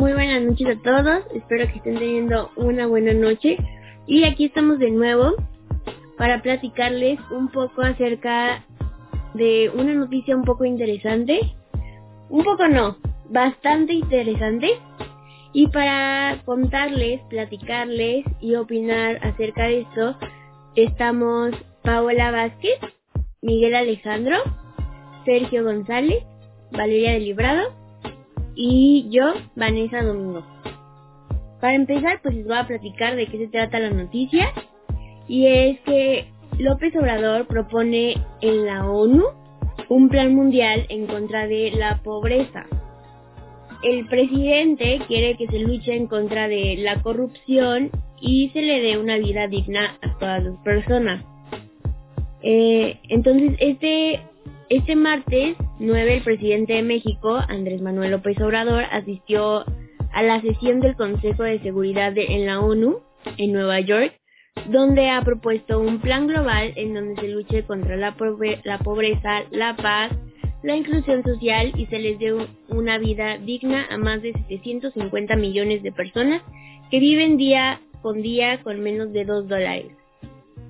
muy 0.00 0.14
buenas 0.14 0.40
noches 0.40 0.78
a 0.78 0.82
todos. 0.82 1.24
Espero 1.34 1.66
que 1.66 1.76
estén 1.76 1.98
teniendo 1.98 2.50
una 2.56 2.86
buena 2.86 3.12
noche. 3.12 3.58
Y 4.06 4.24
aquí 4.24 4.46
estamos 4.46 4.78
de 4.78 4.90
nuevo 4.90 5.34
para 6.16 6.40
platicarles 6.40 7.20
un 7.30 7.48
poco 7.48 7.82
acerca 7.82 8.64
de 9.34 9.70
una 9.74 9.92
noticia 9.92 10.34
un 10.34 10.44
poco 10.44 10.64
interesante. 10.64 11.54
Un 12.30 12.44
poco 12.44 12.66
no, 12.66 12.96
bastante 13.28 13.92
interesante. 13.92 14.78
Y 15.52 15.66
para 15.66 16.40
contarles, 16.46 17.20
platicarles 17.28 18.24
y 18.40 18.54
opinar 18.54 19.18
acerca 19.22 19.64
de 19.64 19.82
esto, 19.82 20.16
estamos 20.76 21.50
Paola 21.82 22.30
Vázquez, 22.30 22.78
Miguel 23.42 23.74
Alejandro, 23.74 24.38
Sergio 25.26 25.62
González, 25.62 26.24
Valeria 26.72 27.12
de 27.12 27.20
Librado 27.20 27.79
y 28.54 29.08
yo, 29.10 29.34
Vanessa 29.56 30.02
Domingo. 30.02 30.44
Para 31.60 31.74
empezar, 31.74 32.20
pues 32.22 32.34
les 32.34 32.46
voy 32.46 32.56
a 32.56 32.66
platicar 32.66 33.16
de 33.16 33.26
qué 33.26 33.38
se 33.38 33.48
trata 33.48 33.78
la 33.78 33.90
noticia. 33.90 34.48
Y 35.28 35.46
es 35.46 35.80
que 35.80 36.26
López 36.58 36.94
Obrador 36.96 37.46
propone 37.46 38.14
en 38.40 38.66
la 38.66 38.90
ONU 38.90 39.24
un 39.88 40.08
plan 40.08 40.34
mundial 40.34 40.86
en 40.88 41.06
contra 41.06 41.46
de 41.46 41.72
la 41.72 42.02
pobreza. 42.02 42.66
El 43.82 44.06
presidente 44.06 45.00
quiere 45.06 45.36
que 45.36 45.46
se 45.46 45.58
luche 45.58 45.94
en 45.94 46.06
contra 46.06 46.48
de 46.48 46.76
la 46.78 47.02
corrupción 47.02 47.90
y 48.20 48.50
se 48.50 48.62
le 48.62 48.80
dé 48.80 48.98
una 48.98 49.16
vida 49.18 49.46
digna 49.48 49.98
a 50.02 50.18
todas 50.18 50.44
las 50.44 50.56
personas. 50.58 51.24
Eh, 52.42 52.98
entonces, 53.08 53.54
este 53.58 54.20
este 54.70 54.94
martes 54.94 55.56
9 55.80 56.14
el 56.16 56.22
presidente 56.22 56.74
de 56.74 56.82
México, 56.82 57.40
Andrés 57.48 57.80
Manuel 57.80 58.10
López 58.10 58.38
Obrador, 58.42 58.84
asistió 58.90 59.64
a 60.12 60.22
la 60.22 60.38
sesión 60.42 60.80
del 60.80 60.94
Consejo 60.94 61.42
de 61.42 61.58
Seguridad 61.60 62.12
en 62.16 62.44
la 62.44 62.60
ONU 62.60 63.00
en 63.38 63.52
Nueva 63.52 63.80
York, 63.80 64.12
donde 64.68 65.08
ha 65.08 65.22
propuesto 65.22 65.80
un 65.80 66.02
plan 66.02 66.26
global 66.26 66.74
en 66.76 66.92
donde 66.92 67.18
se 67.18 67.28
luche 67.28 67.64
contra 67.64 67.96
la, 67.96 68.14
pobreza, 68.14 69.44
la 69.50 69.74
paz, 69.74 70.12
la 70.62 70.76
inclusión 70.76 71.24
social 71.24 71.72
y 71.74 71.86
se 71.86 71.98
les 71.98 72.18
dé 72.18 72.34
una 72.68 72.98
vida 72.98 73.38
digna 73.38 73.86
a 73.90 73.96
más 73.96 74.20
de 74.20 74.34
750 74.34 75.34
millones 75.36 75.82
de 75.82 75.92
personas 75.92 76.42
que 76.90 77.00
viven 77.00 77.38
día 77.38 77.80
con 78.02 78.20
día 78.20 78.62
con 78.62 78.80
menos 78.80 79.14
de 79.14 79.24
2 79.24 79.48
dólares. 79.48 79.92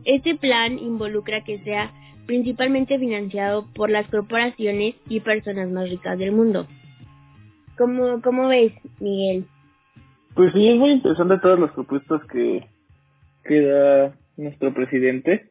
Este 0.05 0.37
plan 0.37 0.79
involucra 0.79 1.43
que 1.43 1.59
sea 1.65 1.93
principalmente 2.31 2.97
financiado 2.97 3.67
por 3.75 3.91
las 3.91 4.07
corporaciones 4.09 4.95
y 5.09 5.19
personas 5.19 5.69
más 5.69 5.91
ricas 5.91 6.17
del 6.17 6.31
mundo. 6.31 6.65
¿Cómo, 7.77 8.23
cómo 8.23 8.47
ves, 8.47 8.73
Miguel? 9.01 9.47
Pues 10.37 10.53
sí, 10.53 10.69
es 10.69 10.77
muy 10.77 10.91
interesante 10.91 11.39
todas 11.39 11.59
las 11.59 11.73
propuestas 11.73 12.21
que, 12.33 12.69
que 13.43 13.63
da 13.63 14.15
nuestro 14.37 14.73
presidente. 14.73 15.51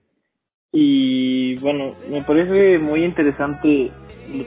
Y 0.72 1.58
bueno, 1.58 1.98
me 2.10 2.22
parece 2.22 2.80
muy 2.80 3.04
interesante 3.04 3.92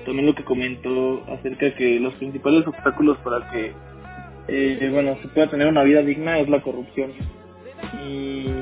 también 0.06 0.24
lo 0.24 0.34
que 0.34 0.44
comentó 0.44 1.22
acerca 1.24 1.66
de 1.66 1.74
que 1.74 2.00
los 2.00 2.14
principales 2.14 2.66
obstáculos 2.66 3.18
para 3.18 3.50
que 3.50 3.72
eh, 4.48 4.88
bueno 4.90 5.18
se 5.20 5.28
pueda 5.28 5.50
tener 5.50 5.66
una 5.66 5.82
vida 5.82 6.00
digna 6.00 6.38
es 6.38 6.48
la 6.48 6.62
corrupción 6.62 7.12
y 8.06 8.61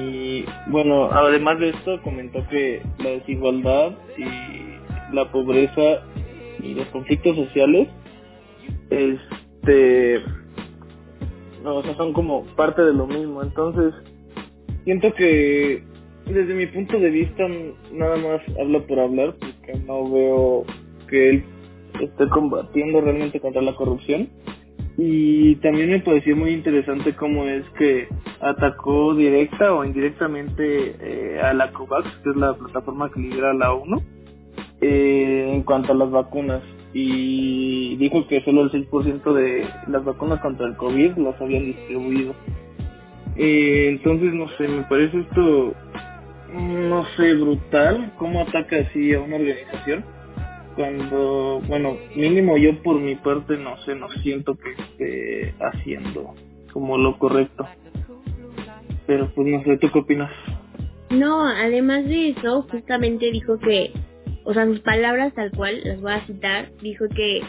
bueno, 0.71 1.11
además 1.11 1.59
de 1.59 1.71
esto 1.71 2.01
comentó 2.03 2.47
que 2.49 2.83
la 2.99 3.11
desigualdad 3.11 3.93
y 4.17 5.15
la 5.15 5.31
pobreza 5.31 6.03
y 6.63 6.75
los 6.75 6.87
conflictos 6.89 7.37
sociales 7.37 7.89
este 8.91 10.23
no, 11.63 11.77
o 11.77 11.83
sea, 11.83 11.95
son 11.97 12.13
como 12.13 12.45
parte 12.57 12.83
de 12.83 12.95
lo 12.95 13.07
mismo. 13.07 13.43
Entonces, 13.43 13.93
siento 14.85 15.13
que 15.15 15.83
desde 16.27 16.55
mi 16.55 16.67
punto 16.67 16.99
de 16.99 17.11
vista 17.11 17.47
nada 17.93 18.17
más 18.17 18.41
habla 18.59 18.81
por 18.87 18.99
hablar 18.99 19.35
porque 19.39 19.79
no 19.87 20.11
veo 20.11 20.65
que 21.09 21.31
él 21.31 21.45
esté 22.01 22.29
combatiendo 22.29 23.01
realmente 23.01 23.41
contra 23.41 23.61
la 23.63 23.75
corrupción 23.75 24.29
y 24.97 25.57
también 25.57 25.91
me 25.91 26.01
pareció 26.01 26.37
muy 26.37 26.51
interesante 26.51 27.15
cómo 27.17 27.47
es 27.47 27.65
que 27.79 28.07
atacó 28.41 29.15
directa 29.15 29.75
o 29.75 29.85
indirectamente 29.85 30.97
eh, 31.01 31.41
a 31.41 31.53
la 31.53 31.73
COVAX, 31.73 32.09
que 32.23 32.31
es 32.31 32.37
la 32.37 32.55
plataforma 32.55 33.11
que 33.11 33.21
lidera 33.21 33.53
la 33.55 33.73
ONU, 33.73 34.03
eh, 34.81 35.51
en 35.53 35.63
cuanto 35.63 35.93
a 35.93 35.97
las 35.97 36.11
vacunas. 36.11 36.63
Y 36.93 37.97
dijo 37.97 38.27
que 38.27 38.43
solo 38.43 38.63
el 38.63 38.71
6% 38.71 39.33
de 39.33 39.69
las 39.87 40.05
vacunas 40.05 40.41
contra 40.41 40.67
el 40.67 40.77
COVID 40.77 41.19
las 41.19 41.41
habían 41.41 41.67
distribuido. 41.67 42.35
Eh, 43.37 43.89
entonces, 43.91 44.33
no 44.35 44.49
sé, 44.57 44.67
me 44.67 44.83
parece 44.83 45.21
esto, 45.21 45.75
no 46.53 47.05
sé, 47.17 47.35
brutal, 47.35 48.13
cómo 48.19 48.41
ataca 48.43 48.77
así 48.77 49.15
a 49.15 49.21
una 49.21 49.37
organización 49.37 50.05
cuando, 50.75 51.61
bueno, 51.69 51.97
mínimo 52.17 52.57
yo 52.57 52.83
por 52.83 52.99
mi 53.01 53.15
parte 53.17 53.57
no 53.57 53.77
sé, 53.79 53.95
no 53.95 54.09
siento 54.23 54.57
que 54.57 54.71
esté 54.71 55.55
haciendo 55.61 56.35
como 56.73 56.99
lo 56.99 57.19
correcto. 57.19 57.67
Pero 59.11 59.29
pues 59.35 59.49
no 59.49 59.61
sé, 59.65 59.77
¿tú 59.79 59.91
qué 59.91 59.99
opinas? 59.99 60.31
No, 61.11 61.45
además 61.45 62.05
de 62.07 62.29
eso, 62.29 62.63
justamente 62.71 63.33
dijo 63.33 63.59
que, 63.59 63.91
o 64.45 64.55
sea, 64.55 64.67
sus 64.67 64.79
palabras 64.83 65.35
tal 65.35 65.51
cual, 65.51 65.81
las 65.83 66.01
voy 66.01 66.13
a 66.13 66.25
citar, 66.27 66.71
dijo 66.81 67.07
que 67.09 67.43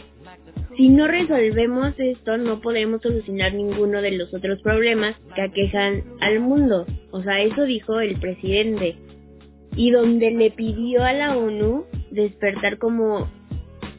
si 0.76 0.90
no 0.90 1.08
resolvemos 1.08 1.94
esto, 2.00 2.38
no 2.38 2.62
podemos 2.62 3.04
solucionar 3.04 3.54
ninguno 3.54 4.02
de 4.02 4.18
los 4.18 4.34
otros 4.34 4.60
problemas 4.64 5.16
que 5.36 5.44
aquejan 5.44 6.04
al 6.20 6.40
mundo. 6.40 6.88
O 7.12 7.22
sea, 7.22 7.40
eso 7.42 7.66
dijo 7.66 8.00
el 8.00 8.20
presidente. 8.20 8.96
Y 9.76 9.92
donde 9.92 10.32
le 10.32 10.50
pidió 10.50 11.04
a 11.04 11.14
la 11.14 11.38
ONU 11.38 11.86
despertar 12.10 12.80
como 12.80 13.30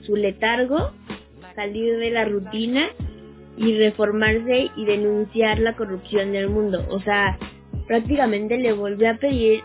su 0.01 0.17
letargo, 0.17 0.91
salir 1.55 1.97
de 1.99 2.11
la 2.11 2.25
rutina 2.25 2.89
y 3.57 3.79
reformarse 3.79 4.71
y 4.77 4.85
denunciar 4.85 5.59
la 5.61 5.77
corrupción 5.77 6.33
del 6.33 6.49
mundo. 6.49 6.85
O 6.91 7.01
sea, 7.01 7.39
prácticamente 7.87 8.59
le 8.59 8.73
volvió 8.73 9.11
a 9.11 9.15
pedir, 9.15 9.61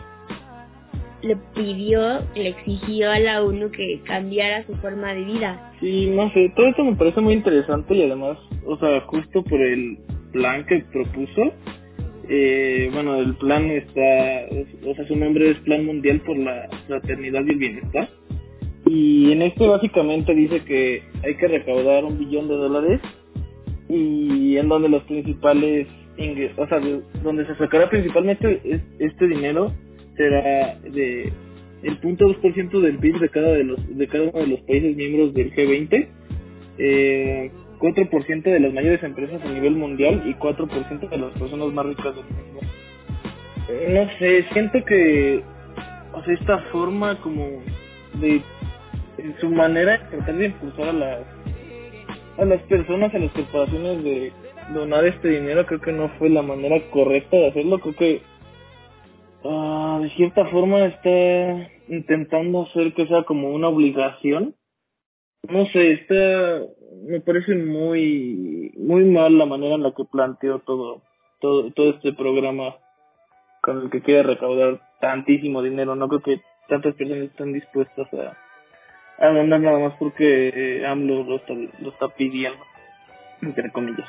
le 1.22 1.36
pidió, 1.54 2.20
le 2.34 2.48
exigió 2.48 3.10
a 3.10 3.18
la 3.18 3.42
ONU 3.42 3.70
que 3.70 4.00
cambiara 4.04 4.64
su 4.66 4.74
forma 4.76 5.14
de 5.14 5.24
vida. 5.24 5.72
Sí, 5.80 6.10
no 6.14 6.30
sé, 6.32 6.52
todo 6.56 6.66
esto 6.66 6.84
me 6.84 6.96
parece 6.96 7.20
muy 7.20 7.34
interesante 7.34 7.94
y 7.94 8.02
además, 8.02 8.38
o 8.66 8.76
sea, 8.78 9.00
justo 9.02 9.42
por 9.44 9.60
el 9.60 9.98
plan 10.32 10.64
que 10.66 10.84
propuso, 10.92 11.52
eh, 12.28 12.90
bueno, 12.92 13.16
el 13.16 13.34
plan 13.36 13.70
está, 13.70 14.54
o 14.86 14.94
sea, 14.94 15.06
su 15.06 15.16
nombre 15.16 15.50
es 15.50 15.58
Plan 15.60 15.86
Mundial 15.86 16.20
por 16.20 16.36
la 16.36 16.68
Fraternidad 16.86 17.42
y 17.46 17.50
el 17.50 17.56
Bienestar. 17.56 18.08
Y 18.84 19.32
en 19.32 19.42
este 19.42 19.66
básicamente 19.66 20.34
dice 20.34 20.64
que 20.64 21.02
hay 21.24 21.34
que 21.36 21.48
recaudar 21.48 22.04
un 22.04 22.18
billón 22.18 22.48
de 22.48 22.54
dólares 22.54 23.00
y 23.88 24.56
en 24.56 24.68
donde 24.68 24.88
los 24.88 25.02
principales 25.04 25.86
o 26.56 26.66
sea, 26.66 26.80
donde 27.22 27.46
se 27.46 27.54
sacará 27.56 27.88
principalmente 27.88 28.82
este 28.98 29.28
dinero 29.28 29.72
será 30.16 30.76
de 30.80 31.32
el 31.82 31.96
punto 31.98 32.26
dos 32.26 32.36
por 32.38 32.52
ciento 32.54 32.80
del 32.80 32.98
PIB 32.98 33.20
de 33.20 33.28
cada 33.28 33.52
de 33.52 33.62
los 33.62 33.96
de 33.96 34.08
cada 34.08 34.24
uno 34.24 34.40
de 34.40 34.46
los 34.48 34.60
países 34.62 34.96
miembros 34.96 35.32
del 35.32 35.54
G20, 35.54 36.08
eh, 36.78 37.50
4% 37.78 38.42
de 38.42 38.60
las 38.60 38.72
mayores 38.72 39.02
empresas 39.04 39.40
a 39.44 39.52
nivel 39.52 39.76
mundial 39.76 40.24
y 40.26 40.34
4% 40.34 41.08
de 41.08 41.18
las 41.18 41.32
personas 41.38 41.72
más 41.72 41.86
ricas 41.86 42.16
del 42.16 42.24
mundo. 42.24 42.60
No 43.90 44.18
sé, 44.18 44.44
siento 44.52 44.84
que 44.84 45.42
o 46.12 46.24
sea, 46.24 46.34
esta 46.34 46.58
forma 46.72 47.20
como 47.20 47.44
de 48.20 48.42
en 49.18 49.38
su 49.40 49.50
manera 49.50 50.08
tratar 50.10 50.36
de 50.36 50.46
impulsar 50.46 50.88
a 50.88 50.92
las 50.92 51.20
a 52.38 52.44
las 52.44 52.62
personas, 52.62 53.14
a 53.14 53.18
las 53.18 53.30
corporaciones 53.32 54.02
de 54.02 54.32
donar 54.72 55.04
este 55.04 55.28
dinero, 55.28 55.66
creo 55.66 55.80
que 55.80 55.92
no 55.92 56.08
fue 56.18 56.28
la 56.28 56.42
manera 56.42 56.80
correcta 56.90 57.36
de 57.36 57.48
hacerlo, 57.48 57.78
creo 57.80 57.96
que 57.96 58.22
uh, 59.44 60.00
de 60.00 60.10
cierta 60.10 60.46
forma 60.46 60.84
está 60.86 61.70
intentando 61.88 62.62
hacer 62.62 62.92
que 62.94 63.06
sea 63.06 63.22
como 63.24 63.50
una 63.50 63.68
obligación. 63.68 64.54
No 65.48 65.66
sé, 65.66 65.92
está 65.92 66.62
me 67.06 67.20
parece 67.20 67.54
muy 67.54 68.72
muy 68.76 69.04
mal 69.04 69.38
la 69.38 69.46
manera 69.46 69.76
en 69.76 69.82
la 69.82 69.92
que 69.92 70.04
planteó 70.04 70.58
todo 70.60 71.02
todo 71.40 71.70
todo 71.72 71.90
este 71.90 72.12
programa 72.12 72.76
con 73.62 73.82
el 73.82 73.90
que 73.90 74.02
quiere 74.02 74.24
recaudar 74.24 74.80
tantísimo 75.00 75.62
dinero. 75.62 75.94
No 75.94 76.08
creo 76.08 76.22
que 76.22 76.40
tantas 76.68 76.94
personas 76.94 77.24
estén 77.24 77.52
dispuestas 77.52 78.12
a 78.14 78.36
a 79.18 79.32
mandar 79.32 79.60
nada 79.60 79.78
más 79.78 79.94
porque 79.98 80.52
eh, 80.54 80.86
AMLO 80.86 81.24
lo 81.24 81.36
está, 81.36 81.52
lo 81.52 81.90
está 81.90 82.08
pidiendo, 82.08 82.62
entre 83.42 83.70
comillas. 83.72 84.08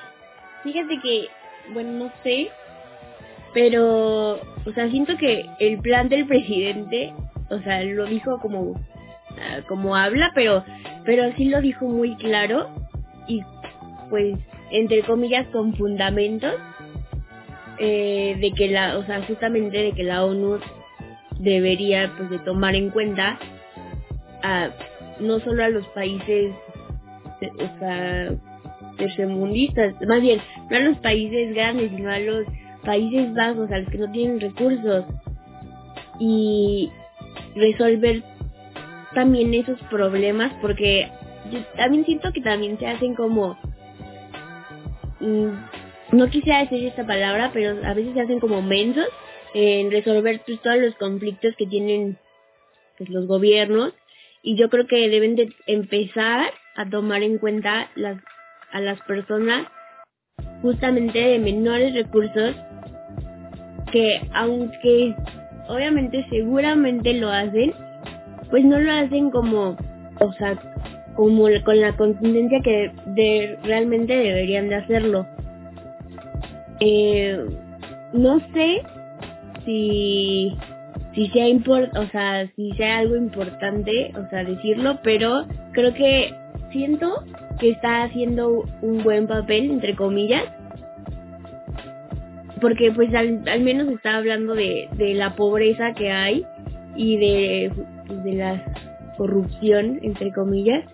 Fíjate 0.64 1.00
que, 1.02 1.28
bueno, 1.74 1.92
no 1.92 2.12
sé, 2.24 2.50
pero, 3.54 4.34
o 4.66 4.74
sea, 4.74 4.90
siento 4.90 5.18
que 5.18 5.46
el 5.60 5.80
plan 5.80 6.10
del 6.10 6.26
presidente, 6.28 7.14
o 7.50 7.60
sea, 7.60 7.84
lo 7.84 8.06
dijo 8.06 8.40
como, 8.40 8.80
ah, 9.40 9.62
como 9.68 9.96
habla, 9.96 10.32
pero, 10.36 10.64
pero 11.06 11.32
sí 11.36 11.46
lo 11.46 11.62
dijo 11.62 11.86
muy 11.86 12.16
claro 12.18 12.70
y, 13.28 13.42
pues, 14.10 14.38
entre 14.72 15.02
comillas, 15.02 15.48
con 15.48 15.74
fundamentos 15.76 16.54
eh, 17.80 18.38
de 18.40 18.52
que 18.52 18.68
la, 18.70 18.98
o 18.98 19.06
sea, 19.06 19.24
justamente 19.24 19.78
de 19.78 19.92
que 19.94 20.04
la 20.04 20.26
ONU 20.26 20.60
debería 21.40 22.12
pues 22.18 22.30
de 22.30 22.40
tomar 22.40 22.76
en 22.76 22.90
cuenta 22.90 23.40
a 24.44 24.70
no 25.22 25.40
solo 25.40 25.64
a 25.64 25.70
los 25.70 25.88
países 25.88 26.54
o 27.42 27.80
sea, 27.80 28.32
tercermundistas, 29.00 29.96
más 30.07 30.22
bien, 30.22 30.40
no 30.69 30.78
a 30.78 30.81
los 30.81 30.98
países 31.00 31.56
grandes, 31.56 31.90
sino 31.96 32.12
a 32.12 32.19
los 32.19 32.46
países 32.84 33.34
bajos, 33.34 33.72
a 33.72 33.80
los 33.80 33.90
que 33.90 33.98
no 33.98 34.12
tienen 34.12 34.40
recursos. 34.40 35.06
Y 36.19 36.92
resolver 37.56 38.22
también 39.16 39.54
esos 39.54 39.80
problemas, 39.90 40.51
porque 40.62 41.10
yo 41.51 41.60
también 41.75 42.06
siento 42.06 42.31
que 42.31 42.42
también 42.42 42.78
se 42.78 42.88
hacen 42.88 43.16
como... 43.16 43.57
Mm, 45.19 45.50
no 46.12 46.30
quisiera 46.30 46.60
decir 46.60 46.86
esta 46.88 47.06
palabra, 47.06 47.52
pero 47.54 47.78
a 47.86 47.94
veces 47.94 48.13
se 48.13 48.22
hacen 48.22 48.40
como 48.40 48.62
mensos 48.62 49.07
en 49.54 49.92
resolver 49.92 50.42
pues, 50.45 50.62
todos 50.62 50.78
los 50.78 50.95
conflictos 50.95 51.56
que 51.57 51.66
tienen 51.66 52.18
pues, 52.98 53.10
los 53.10 53.28
gobiernos 53.28 53.94
y 54.42 54.56
yo 54.56 54.69
creo 54.69 54.88
que 54.88 55.10
deben 55.10 55.36
de 55.36 55.54
empezar 55.68 56.52
a 56.75 56.90
tomar 56.90 57.24
en 57.24 57.38
cuenta 57.38 57.90
las, 57.95 58.18
a 58.71 58.81
las 58.81 59.00
personas 59.01 59.68
justamente 60.62 61.19
de 61.19 61.39
menores 61.39 61.94
recursos 61.94 62.56
que 63.92 64.21
aunque 64.33 65.16
obviamente 65.68 66.25
seguramente 66.30 67.13
lo 67.13 67.30
hacen, 67.30 67.74
pues 68.50 68.63
no 68.66 68.80
lo 68.80 68.92
hacen 68.92 69.30
como, 69.31 69.77
o 70.19 70.33
sea, 70.33 70.60
como 71.16 71.45
con 71.63 71.80
la 71.80 71.95
contundencia 71.95 72.60
que 72.62 72.92
de, 73.07 73.57
realmente 73.63 74.16
deberían 74.16 74.69
de 74.69 74.75
hacerlo. 74.75 75.27
Eh, 76.80 77.45
no 78.13 78.39
sé 78.54 78.81
si 79.66 80.57
si 81.13 81.27
sea 81.30 81.48
import, 81.48 81.95
o 81.98 82.07
sea, 82.07 82.48
si 82.56 82.71
sea 82.74 83.00
algo 83.00 83.16
importante, 83.16 84.12
o 84.16 84.30
sea, 84.30 84.44
decirlo, 84.44 85.00
pero 85.04 85.45
creo 85.74 85.94
que 85.94 86.33
siento 86.71 87.24
que 87.60 87.72
está 87.72 88.04
haciendo 88.04 88.66
un 88.82 89.04
buen 89.04 89.28
papel, 89.28 89.70
entre 89.70 89.96
comillas, 89.96 90.46
porque 92.62 92.92
pues 92.92 93.14
al, 93.14 93.48
al 93.48 93.62
menos 93.62 93.88
está 93.90 94.18
hablando 94.18 94.54
de, 94.54 94.90
de 94.94 95.14
la 95.14 95.36
pobreza 95.36 95.94
que 95.94 96.12
hay 96.12 96.46
y 96.96 97.18
de, 97.18 97.72
pues, 98.08 98.24
de 98.24 98.34
la 98.34 99.14
corrupción, 99.18 100.00
entre 100.02 100.32
comillas, 100.32 100.86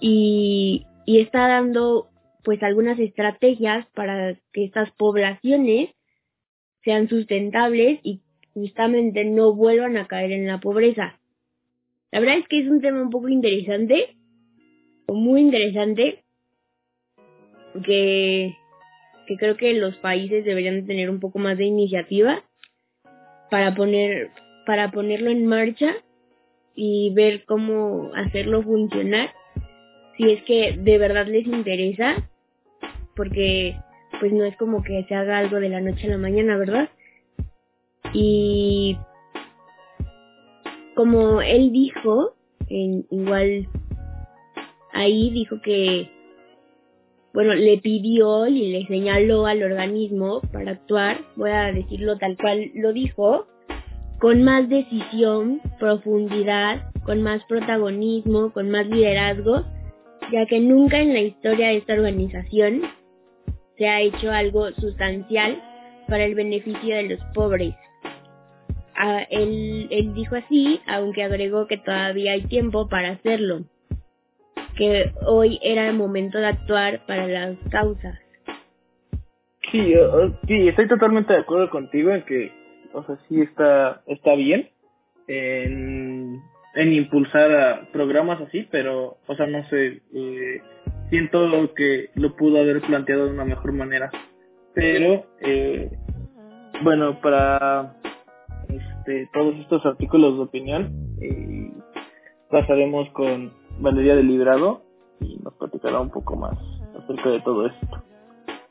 y, 0.00 0.86
y 1.06 1.20
está 1.20 1.48
dando 1.48 2.08
pues 2.42 2.62
algunas 2.62 2.98
estrategias 2.98 3.86
para 3.94 4.34
que 4.52 4.64
estas 4.64 4.90
poblaciones 4.92 5.90
sean 6.82 7.08
sustentables 7.08 8.00
y 8.02 8.22
justamente 8.54 9.24
no 9.24 9.54
vuelvan 9.54 9.96
a 9.96 10.06
caer 10.06 10.32
en 10.32 10.46
la 10.46 10.58
pobreza. 10.58 11.18
La 12.10 12.20
verdad 12.20 12.38
es 12.38 12.48
que 12.48 12.60
es 12.60 12.68
un 12.68 12.80
tema 12.80 13.02
un 13.02 13.10
poco 13.10 13.28
interesante, 13.28 14.16
muy 15.14 15.40
interesante, 15.40 16.22
que, 17.84 18.56
que 19.26 19.36
creo 19.36 19.56
que 19.56 19.74
los 19.74 19.96
países 19.96 20.44
deberían 20.44 20.86
tener 20.86 21.10
un 21.10 21.20
poco 21.20 21.38
más 21.38 21.56
de 21.56 21.64
iniciativa 21.64 22.42
para 23.50 23.74
poner, 23.74 24.30
para 24.66 24.90
ponerlo 24.90 25.30
en 25.30 25.46
marcha 25.46 25.94
y 26.74 27.12
ver 27.14 27.44
cómo 27.44 28.10
hacerlo 28.14 28.62
funcionar, 28.62 29.30
si 30.16 30.30
es 30.30 30.42
que 30.44 30.76
de 30.78 30.98
verdad 30.98 31.26
les 31.26 31.46
interesa, 31.46 32.28
porque 33.16 33.76
pues 34.18 34.32
no 34.32 34.44
es 34.44 34.56
como 34.56 34.82
que 34.82 35.04
se 35.04 35.14
haga 35.14 35.38
algo 35.38 35.60
de 35.60 35.68
la 35.68 35.80
noche 35.80 36.06
a 36.06 36.10
la 36.10 36.18
mañana, 36.18 36.56
¿verdad? 36.56 36.88
Y 38.12 38.96
como 40.94 41.40
él 41.40 41.72
dijo, 41.72 42.34
en, 42.68 43.06
igual 43.10 43.68
ahí 45.00 45.30
dijo 45.30 45.60
que, 45.60 46.10
bueno, 47.32 47.54
le 47.54 47.78
pidió 47.78 48.46
y 48.46 48.72
le 48.72 48.86
señaló 48.86 49.46
al 49.46 49.62
organismo 49.62 50.40
para 50.52 50.72
actuar, 50.72 51.20
voy 51.36 51.50
a 51.50 51.72
decirlo 51.72 52.18
tal 52.18 52.36
cual 52.36 52.70
lo 52.74 52.92
dijo, 52.92 53.46
con 54.18 54.42
más 54.42 54.68
decisión, 54.68 55.60
profundidad, 55.78 56.92
con 57.04 57.22
más 57.22 57.42
protagonismo, 57.44 58.52
con 58.52 58.70
más 58.70 58.86
liderazgo, 58.86 59.64
ya 60.32 60.46
que 60.46 60.60
nunca 60.60 61.00
en 61.00 61.14
la 61.14 61.20
historia 61.20 61.68
de 61.68 61.78
esta 61.78 61.94
organización 61.94 62.82
se 63.78 63.88
ha 63.88 64.00
hecho 64.02 64.30
algo 64.30 64.70
sustancial 64.72 65.62
para 66.06 66.24
el 66.24 66.34
beneficio 66.34 66.96
de 66.96 67.02
los 67.04 67.20
pobres. 67.32 67.74
Él, 69.30 69.88
él 69.90 70.12
dijo 70.12 70.36
así, 70.36 70.80
aunque 70.86 71.22
agregó 71.22 71.66
que 71.66 71.78
todavía 71.78 72.32
hay 72.32 72.42
tiempo 72.42 72.88
para 72.88 73.12
hacerlo, 73.12 73.64
que 74.80 75.12
hoy 75.26 75.58
era 75.62 75.86
el 75.86 75.94
momento 75.94 76.38
de 76.38 76.46
actuar 76.46 77.04
para 77.06 77.26
las 77.26 77.58
causas. 77.70 78.18
Sí, 79.70 79.92
sí, 80.48 80.68
estoy 80.68 80.88
totalmente 80.88 81.34
de 81.34 81.40
acuerdo 81.40 81.68
contigo 81.68 82.10
en 82.10 82.22
que, 82.22 82.50
o 82.94 83.04
sea, 83.04 83.18
sí 83.28 83.42
está, 83.42 84.00
está 84.06 84.34
bien 84.34 84.70
en, 85.28 86.40
impulsar 86.74 87.52
a 87.52 87.92
programas 87.92 88.40
así, 88.40 88.66
pero, 88.70 89.18
o 89.26 89.34
sea, 89.36 89.46
no 89.46 89.68
sé, 89.68 90.00
eh, 90.14 90.62
siento 91.10 91.74
que 91.74 92.08
lo 92.14 92.34
pudo 92.34 92.58
haber 92.60 92.80
planteado 92.80 93.26
de 93.26 93.32
una 93.32 93.44
mejor 93.44 93.72
manera. 93.72 94.10
Pero, 94.72 95.26
eh, 95.42 95.90
bueno, 96.82 97.20
para 97.20 97.96
este, 98.66 99.28
todos 99.34 99.56
estos 99.56 99.84
artículos 99.84 100.36
de 100.38 100.42
opinión 100.42 101.16
y 101.20 101.70
pasaremos 102.50 103.10
con 103.10 103.59
Valeria 103.80 104.14
del 104.14 104.28
Librado 104.28 104.82
y 105.20 105.36
nos 105.42 105.54
platicará 105.54 106.00
un 106.00 106.10
poco 106.10 106.36
más 106.36 106.56
acerca 107.02 107.30
de 107.30 107.40
todo 107.40 107.66
esto. 107.66 108.02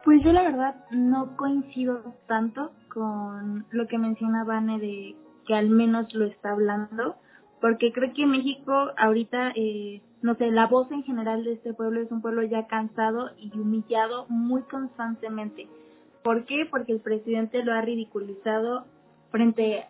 Pues 0.03 0.23
yo 0.23 0.31
la 0.31 0.43
verdad 0.43 0.75
no 0.91 1.35
coincido 1.35 2.01
tanto 2.27 2.71
con 2.93 3.65
lo 3.71 3.87
que 3.87 3.97
menciona 3.97 4.43
Vane 4.43 4.79
de 4.79 5.15
que 5.45 5.55
al 5.55 5.69
menos 5.69 6.13
lo 6.13 6.25
está 6.25 6.51
hablando, 6.51 7.15
porque 7.59 7.91
creo 7.91 8.13
que 8.13 8.25
México 8.25 8.91
ahorita, 8.97 9.51
eh, 9.55 10.01
no 10.21 10.35
sé, 10.35 10.51
la 10.51 10.67
voz 10.67 10.91
en 10.91 11.03
general 11.03 11.43
de 11.43 11.53
este 11.53 11.73
pueblo 11.73 12.01
es 12.01 12.11
un 12.11 12.21
pueblo 12.21 12.43
ya 12.43 12.67
cansado 12.67 13.31
y 13.37 13.51
humillado 13.57 14.25
muy 14.29 14.61
constantemente. 14.63 15.67
¿Por 16.23 16.45
qué? 16.45 16.67
Porque 16.69 16.91
el 16.91 16.99
presidente 16.99 17.63
lo 17.63 17.73
ha 17.73 17.81
ridiculizado 17.81 18.85
frente 19.31 19.85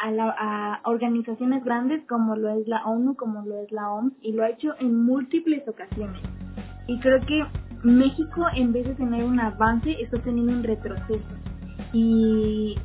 a, 0.00 0.10
la, 0.10 0.34
a 0.38 0.80
organizaciones 0.84 1.62
grandes 1.64 2.02
como 2.08 2.36
lo 2.36 2.48
es 2.58 2.66
la 2.66 2.84
ONU, 2.84 3.14
como 3.16 3.44
lo 3.44 3.60
es 3.62 3.70
la 3.70 3.90
OMS, 3.90 4.14
y 4.22 4.32
lo 4.32 4.44
ha 4.44 4.50
hecho 4.50 4.74
en 4.80 5.04
múltiples 5.04 5.66
ocasiones. 5.68 6.20
Y 6.86 6.98
creo 7.00 7.20
que 7.26 7.44
México, 7.82 8.46
en 8.54 8.72
vez 8.72 8.86
de 8.86 8.94
tener 8.94 9.24
un 9.24 9.38
avance, 9.38 9.90
está 10.00 10.18
teniendo 10.22 10.52
un 10.52 10.62
retroceso. 10.62 11.28
Y, 11.92 12.76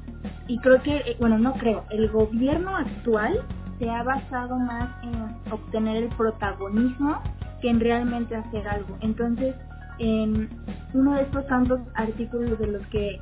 y 0.48 0.58
creo 0.60 0.82
que, 0.84 0.98
eh, 0.98 1.18
bueno, 1.20 1.38
no 1.38 1.54
creo, 1.54 1.86
el 1.90 2.10
gobierno 2.10 2.76
actual 2.76 3.42
se 3.80 3.90
ha 3.90 4.04
basado 4.04 4.58
más 4.58 5.04
en 5.04 5.52
obtener 5.52 6.04
el 6.04 6.10
protagonismo 6.16 7.22
que 7.62 7.70
en 7.70 7.80
realmente 7.80 8.36
hacer 8.36 8.68
algo. 8.68 8.98
Entonces, 9.02 9.56
en 10.00 10.50
uno 10.94 11.14
de 11.14 11.24
estos 11.24 11.48
tantos 11.48 11.80
artículos 11.96 12.60
de 12.60 12.68
los 12.68 12.86
que 12.88 13.20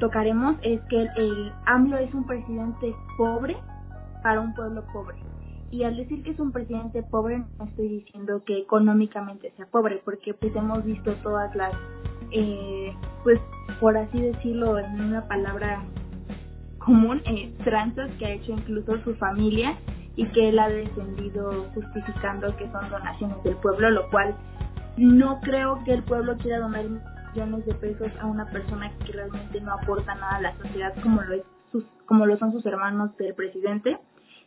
tocaremos 0.00 0.56
es 0.62 0.80
que 0.88 1.06
el, 1.16 1.52
AMLO 1.66 1.98
es 1.98 2.12
un 2.12 2.26
presidente 2.26 2.94
pobre 3.16 3.56
para 4.22 4.40
un 4.40 4.54
pueblo 4.54 4.84
pobre. 4.92 5.16
Y 5.70 5.84
al 5.84 5.96
decir 5.96 6.24
que 6.24 6.30
es 6.30 6.40
un 6.40 6.50
presidente 6.50 7.04
pobre, 7.04 7.44
no 7.58 7.64
estoy 7.64 7.88
diciendo 7.88 8.42
que 8.44 8.58
económicamente 8.58 9.52
sea 9.56 9.66
pobre, 9.66 10.02
porque 10.04 10.34
pues 10.34 10.54
hemos 10.56 10.84
visto 10.84 11.14
todas 11.22 11.54
las, 11.54 11.72
eh, 12.32 12.92
pues 13.22 13.38
por 13.78 13.96
así 13.96 14.20
decirlo 14.20 14.78
en 14.80 15.00
una 15.00 15.28
palabra 15.28 15.84
común, 16.78 17.22
eh, 17.26 17.54
tranzas 17.62 18.10
que 18.18 18.26
ha 18.26 18.30
hecho 18.30 18.52
incluso 18.52 18.98
su 19.04 19.14
familia 19.14 19.78
y 20.16 20.26
que 20.26 20.48
él 20.48 20.58
ha 20.58 20.68
defendido 20.68 21.66
justificando 21.74 22.56
que 22.56 22.68
son 22.72 22.90
donaciones 22.90 23.40
del 23.44 23.56
pueblo, 23.56 23.90
lo 23.90 24.10
cual 24.10 24.34
no 24.96 25.40
creo 25.40 25.82
que 25.84 25.92
el 25.92 26.02
pueblo 26.02 26.36
quiera 26.38 26.58
donar 26.58 26.84
millones 27.32 27.66
de 27.66 27.74
pesos 27.74 28.10
a 28.20 28.26
una 28.26 28.46
persona 28.50 28.92
que 29.04 29.12
realmente 29.12 29.60
no 29.60 29.72
aporta 29.72 30.14
nada 30.14 30.36
a 30.36 30.40
la 30.40 30.56
sociedad 30.58 30.94
como 31.02 31.22
lo 31.22 31.34
es 31.34 31.42
sus, 31.72 31.84
como 32.06 32.26
lo 32.26 32.36
son 32.38 32.52
sus 32.52 32.64
hermanos 32.66 33.16
del 33.16 33.34
presidente. 33.34 33.98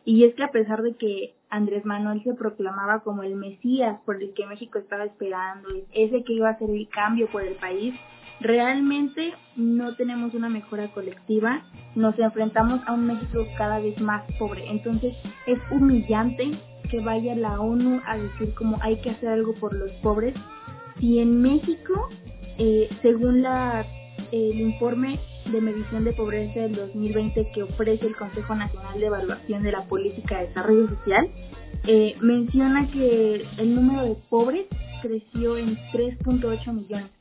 Y 0.05 0.25
es 0.25 0.35
que 0.35 0.43
a 0.43 0.51
pesar 0.51 0.81
de 0.81 0.95
que 0.95 1.33
Andrés 1.49 1.85
Manuel 1.85 2.21
se 2.23 2.33
proclamaba 2.33 2.99
como 3.01 3.23
el 3.23 3.35
Mesías 3.35 3.99
por 4.05 4.21
el 4.21 4.33
que 4.33 4.45
México 4.45 4.77
estaba 4.77 5.05
esperando, 5.05 5.69
ese 5.93 6.23
que 6.23 6.33
iba 6.33 6.49
a 6.49 6.59
ser 6.59 6.69
el 6.69 6.89
cambio 6.89 7.27
por 7.31 7.43
el 7.43 7.55
país, 7.55 7.95
realmente 8.41 9.33
no 9.55 9.95
tenemos 9.95 10.33
una 10.33 10.49
mejora 10.49 10.91
colectiva, 10.91 11.63
nos 11.95 12.17
enfrentamos 12.19 12.81
a 12.85 12.93
un 12.93 13.05
México 13.05 13.45
cada 13.57 13.79
vez 13.79 13.99
más 14.01 14.23
pobre. 14.37 14.69
Entonces 14.69 15.13
es 15.47 15.59
humillante 15.71 16.51
que 16.89 16.99
vaya 16.99 17.35
la 17.35 17.61
ONU 17.61 18.01
a 18.05 18.17
decir 18.17 18.53
como 18.55 18.77
hay 18.81 18.99
que 19.01 19.11
hacer 19.11 19.29
algo 19.29 19.53
por 19.55 19.73
los 19.73 19.91
pobres, 20.01 20.35
si 20.99 21.19
en 21.19 21.41
México 21.41 22.09
eh, 22.57 22.89
según 23.01 23.41
la, 23.41 23.85
el 24.31 24.59
informe 24.59 25.19
de 25.51 25.61
medición 25.61 26.05
de 26.05 26.13
pobreza 26.13 26.61
del 26.61 26.75
2020 26.75 27.51
que 27.53 27.63
ofrece 27.63 28.07
el 28.07 28.15
Consejo 28.15 28.55
Nacional 28.55 28.99
de 28.99 29.05
Evaluación 29.07 29.63
de 29.63 29.71
la 29.71 29.85
Política 29.85 30.39
de 30.39 30.47
Desarrollo 30.47 30.87
Social, 30.89 31.29
eh, 31.85 32.15
menciona 32.21 32.89
que 32.91 33.45
el 33.57 33.75
número 33.75 34.03
de 34.03 34.15
pobres 34.29 34.67
creció 35.01 35.57
en 35.57 35.77
3.8 35.91 36.73
millones. 36.73 37.11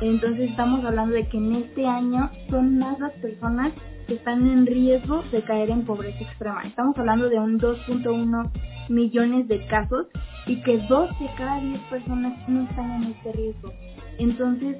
Entonces 0.00 0.50
estamos 0.50 0.84
hablando 0.84 1.14
de 1.14 1.26
que 1.28 1.38
en 1.38 1.54
este 1.54 1.86
año 1.86 2.30
son 2.50 2.78
más 2.78 2.98
las 2.98 3.12
personas 3.14 3.72
que 4.06 4.14
están 4.14 4.46
en 4.46 4.66
riesgo 4.66 5.22
de 5.32 5.42
caer 5.42 5.70
en 5.70 5.84
pobreza 5.84 6.22
extrema. 6.22 6.62
Estamos 6.64 6.96
hablando 6.98 7.28
de 7.28 7.38
un 7.38 7.58
2.1 7.58 8.50
millones 8.88 9.48
de 9.48 9.66
casos 9.66 10.06
y 10.46 10.62
que 10.62 10.78
dos 10.88 11.10
de 11.18 11.28
cada 11.36 11.60
10 11.60 11.80
personas 11.90 12.48
no 12.48 12.62
están 12.62 13.02
en 13.02 13.10
este 13.12 13.32
riesgo. 13.32 13.72
Entonces, 14.18 14.76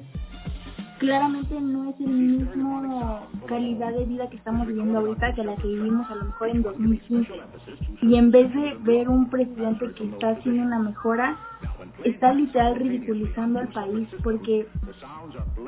claramente 0.99 1.59
no 1.59 1.89
es 1.89 1.99
el 1.99 2.07
mismo 2.07 3.27
calidad 3.47 3.93
de 3.93 4.05
vida 4.05 4.29
que 4.29 4.37
estamos 4.37 4.67
viviendo 4.67 4.99
ahorita 4.99 5.33
que 5.33 5.43
la 5.43 5.55
que 5.55 5.67
vivimos 5.67 6.09
a 6.09 6.15
lo 6.15 6.25
mejor 6.25 6.49
en 6.49 6.63
2015. 6.63 7.33
Y 8.01 8.15
en 8.15 8.31
vez 8.31 8.53
de 8.53 8.77
ver 8.81 9.09
un 9.09 9.29
presidente 9.29 9.91
que 9.93 10.05
está 10.05 10.31
haciendo 10.31 10.63
una 10.63 10.79
mejora, 10.79 11.37
está 12.03 12.33
literal 12.33 12.75
ridiculizando 12.75 13.59
al 13.59 13.69
país 13.69 14.07
porque 14.23 14.67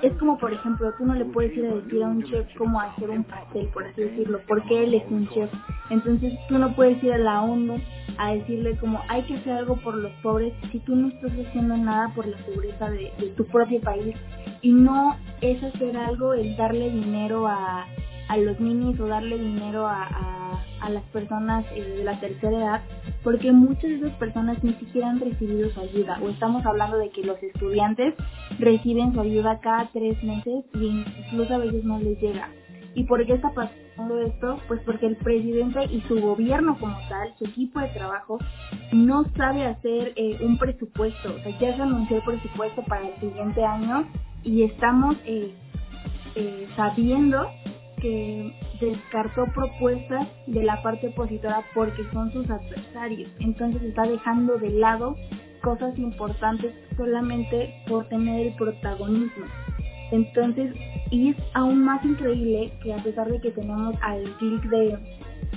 es 0.01 0.13
como 0.13 0.38
por 0.38 0.53
ejemplo 0.53 0.93
tú 0.98 1.05
no 1.05 1.15
le 1.15 1.25
puedes 1.25 1.55
ir 1.57 1.65
a 1.65 1.75
decir 1.75 2.03
a 2.03 2.07
un 2.07 2.24
chef 2.24 2.48
cómo 2.57 2.79
hacer 2.79 3.09
un 3.09 3.24
pastel 3.24 3.67
por 3.69 3.86
así 3.86 4.01
decirlo 4.01 4.39
porque 4.48 4.83
él 4.83 4.93
es 4.93 5.03
un 5.09 5.27
chef. 5.29 5.51
Entonces 5.89 6.33
tú 6.48 6.57
no 6.57 6.75
puedes 6.75 7.01
ir 7.03 7.13
a 7.13 7.17
la 7.17 7.41
ONU 7.41 7.81
a 8.17 8.33
decirle 8.33 8.77
como 8.77 9.01
hay 9.07 9.24
que 9.24 9.36
hacer 9.36 9.53
algo 9.53 9.77
por 9.77 9.95
los 9.95 10.12
pobres 10.21 10.53
si 10.71 10.79
tú 10.79 10.95
no 10.95 11.07
estás 11.07 11.31
haciendo 11.31 11.77
nada 11.77 12.13
por 12.13 12.27
la 12.27 12.38
pobreza 12.38 12.89
de, 12.89 13.12
tu 13.36 13.45
propio 13.45 13.81
país. 13.81 14.15
Y 14.62 14.71
no 14.71 15.15
es 15.41 15.62
hacer 15.63 15.95
algo 15.98 16.33
el 16.33 16.55
darle 16.57 16.91
dinero 16.91 17.48
a, 17.48 17.86
a 18.27 18.38
los 18.38 18.59
niños 18.59 19.00
o 19.00 19.07
darle 19.07 19.38
dinero 19.38 19.88
a 19.88 20.03
a 20.03 20.68
las 20.88 21.03
personas 21.05 21.65
eh, 21.75 21.81
de 21.98 22.03
la 22.05 22.17
tercera 22.21 22.57
edad 22.57 22.81
porque 23.24 23.51
muchas 23.51 23.83
de 23.83 23.95
esas 23.95 24.13
personas 24.13 24.63
ni 24.63 24.74
siquiera 24.75 25.09
han 25.09 25.19
recibido 25.19 25.69
su 25.71 25.81
ayuda 25.81 26.19
o 26.24 26.29
estamos 26.29 26.65
hablando 26.65 26.98
de 26.98 27.09
que 27.09 27.24
los 27.24 27.41
estudiantes 27.43 28.13
reciben 28.59 29.13
su 29.13 29.19
ayuda 29.19 29.59
cada 29.59 29.89
tres 29.91 30.24
meses 30.24 30.63
y 30.74 31.03
incluso 31.27 31.53
a 31.53 31.57
veces 31.57 31.83
no 31.83 32.00
les 32.00 32.19
llega. 32.21 32.50
¿Y 32.95 33.03
por 33.03 33.25
qué 33.25 33.33
está 33.33 33.51
pasando 33.53 34.19
esto? 34.19 34.59
Pues 34.67 34.81
porque 34.86 35.05
el 35.05 35.15
presidente 35.17 35.86
y 35.91 36.01
su 36.01 36.19
gobierno 36.19 36.77
como 36.79 36.98
tal, 37.07 37.33
su 37.38 37.45
equipo 37.45 37.79
de 37.79 37.88
trabajo, 37.89 38.39
no 38.91 39.25
sabe 39.36 39.65
hacer 39.65 40.13
eh, 40.15 40.39
un 40.41 40.57
presupuesto. 40.57 41.36
O 41.36 41.39
sea, 41.43 41.59
ya 41.59 41.75
se 41.75 41.81
anunció 41.81 42.17
el 42.17 42.24
presupuesto 42.24 42.81
para 42.83 43.07
el 43.07 43.19
siguiente 43.19 43.63
año 43.63 44.07
y 44.43 44.63
estamos 44.63 45.17
eh, 45.25 45.53
sabiendo 46.75 47.48
que 48.01 48.53
descartó 48.88 49.45
propuestas 49.53 50.27
de 50.48 50.63
la 50.63 50.81
parte 50.81 51.07
opositora 51.09 51.63
porque 51.74 52.03
son 52.12 52.31
sus 52.31 52.50
adversarios. 52.50 53.29
Entonces 53.39 53.81
está 53.83 54.03
dejando 54.03 54.57
de 54.57 54.69
lado 54.71 55.15
cosas 55.62 55.98
importantes 55.98 56.74
solamente 56.95 57.83
por 57.88 58.07
tener 58.07 58.48
el 58.48 58.55
protagonismo. 58.55 59.45
Entonces, 60.12 60.74
y 61.12 61.29
es 61.29 61.38
aún 61.53 61.83
más 61.83 62.03
increíble 62.03 62.74
que 62.81 62.93
a 62.93 62.98
pesar 62.98 63.29
de 63.29 63.39
que 63.39 63.51
tenemos 63.51 63.95
al 64.01 64.24
clic 64.38 64.63
de, 64.63 64.98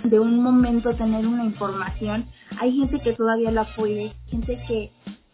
de 0.05 0.21
un 0.21 0.43
momento 0.43 0.95
tener 0.95 1.27
una 1.27 1.45
información, 1.45 2.27
hay 2.61 2.77
gente 2.77 3.01
que 3.01 3.15
todavía 3.15 3.51
la 3.51 3.63
apoya, 3.63 4.13
gente 4.27 4.61
que, 4.67 4.91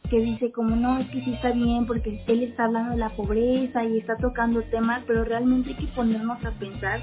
que 0.09 0.21
dice 0.21 0.53
como 0.53 0.77
no, 0.77 0.99
es 0.99 1.09
que 1.09 1.23
sí 1.23 1.35
está 1.35 1.51
bien 1.51 1.87
porque 1.87 2.23
él 2.29 2.43
está 2.45 2.67
hablando 2.67 2.93
de 2.93 2.99
la 2.99 3.11
pobreza 3.11 3.85
y 3.85 3.99
está 3.99 4.17
tocando 4.17 4.63
temas, 4.63 5.03
pero 5.07 5.25
realmente 5.25 5.71
hay 5.71 5.77
que 5.77 5.93
ponernos 5.95 6.45
a 6.45 6.53
pensar 6.53 7.01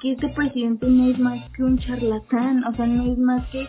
que 0.00 0.12
este 0.12 0.28
presidente 0.28 0.86
no 0.88 1.10
es 1.10 1.18
más 1.18 1.50
que 1.50 1.64
un 1.64 1.78
charlatán, 1.78 2.64
o 2.64 2.74
sea, 2.74 2.86
no 2.86 3.12
es 3.12 3.18
más 3.18 3.46
que, 3.50 3.66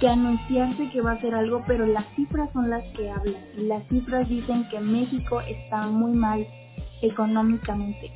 que 0.00 0.08
anunciarse 0.08 0.90
que 0.90 1.00
va 1.00 1.12
a 1.12 1.14
hacer 1.14 1.34
algo, 1.34 1.62
pero 1.66 1.86
las 1.86 2.06
cifras 2.16 2.50
son 2.52 2.70
las 2.70 2.84
que 2.96 3.10
hablan. 3.10 3.42
Y 3.56 3.62
las 3.62 3.86
cifras 3.88 4.28
dicen 4.28 4.66
que 4.70 4.80
México 4.80 5.40
está 5.42 5.86
muy 5.86 6.12
mal 6.12 6.46
económicamente. 7.02 8.10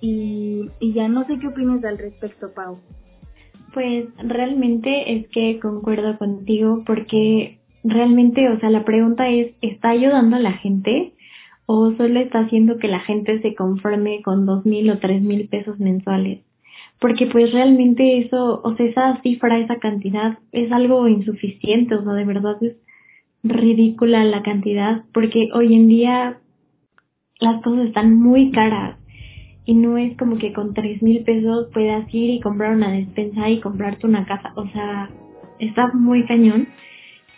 Y, 0.00 0.70
y 0.80 0.92
ya 0.92 1.08
no 1.08 1.26
sé 1.26 1.38
qué 1.38 1.48
opinas 1.48 1.84
al 1.84 1.98
respecto, 1.98 2.52
Pau. 2.54 2.78
Pues 3.72 4.06
realmente 4.18 5.16
es 5.16 5.28
que 5.28 5.58
concuerdo 5.58 6.16
contigo 6.18 6.84
porque 6.86 7.58
realmente, 7.82 8.48
o 8.48 8.58
sea, 8.60 8.70
la 8.70 8.84
pregunta 8.84 9.28
es, 9.28 9.52
¿está 9.60 9.90
ayudando 9.90 10.36
a 10.36 10.40
la 10.40 10.52
gente? 10.52 11.14
¿O 11.66 11.92
solo 11.92 12.20
está 12.20 12.40
haciendo 12.40 12.78
que 12.78 12.88
la 12.88 13.00
gente 13.00 13.40
se 13.40 13.54
conforme 13.54 14.22
con 14.22 14.46
dos 14.46 14.64
mil 14.66 14.90
o 14.90 14.98
tres 14.98 15.22
mil 15.22 15.48
pesos 15.48 15.80
mensuales? 15.80 16.40
Porque 17.00 17.26
pues 17.26 17.52
realmente 17.52 18.18
eso, 18.18 18.60
o 18.62 18.76
sea, 18.76 18.86
esa 18.86 19.20
cifra, 19.22 19.58
esa 19.58 19.78
cantidad 19.78 20.38
es 20.52 20.70
algo 20.72 21.08
insuficiente, 21.08 21.94
o 21.94 22.02
sea, 22.02 22.12
de 22.14 22.24
verdad 22.24 22.56
es 22.62 22.76
ridícula 23.42 24.24
la 24.24 24.42
cantidad, 24.42 25.04
porque 25.12 25.48
hoy 25.52 25.74
en 25.74 25.88
día 25.88 26.38
las 27.40 27.62
cosas 27.62 27.86
están 27.86 28.14
muy 28.14 28.50
caras 28.50 28.98
y 29.66 29.74
no 29.74 29.98
es 29.98 30.16
como 30.16 30.38
que 30.38 30.52
con 30.52 30.74
tres 30.74 31.02
mil 31.02 31.22
pesos 31.24 31.68
puedas 31.72 32.12
ir 32.14 32.30
y 32.30 32.40
comprar 32.40 32.74
una 32.74 32.90
despensa 32.90 33.48
y 33.48 33.60
comprarte 33.60 34.06
una 34.06 34.24
casa, 34.24 34.52
o 34.56 34.66
sea, 34.68 35.10
está 35.58 35.88
muy 35.92 36.24
cañón 36.26 36.68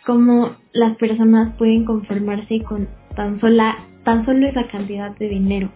como 0.04 0.52
las 0.72 0.96
personas 0.96 1.56
pueden 1.56 1.84
conformarse 1.84 2.62
con 2.62 2.88
tan 3.16 3.40
sola 3.40 3.76
tan 4.04 4.24
solo 4.24 4.46
esa 4.46 4.68
cantidad 4.68 5.10
de 5.18 5.28
dinero. 5.28 5.68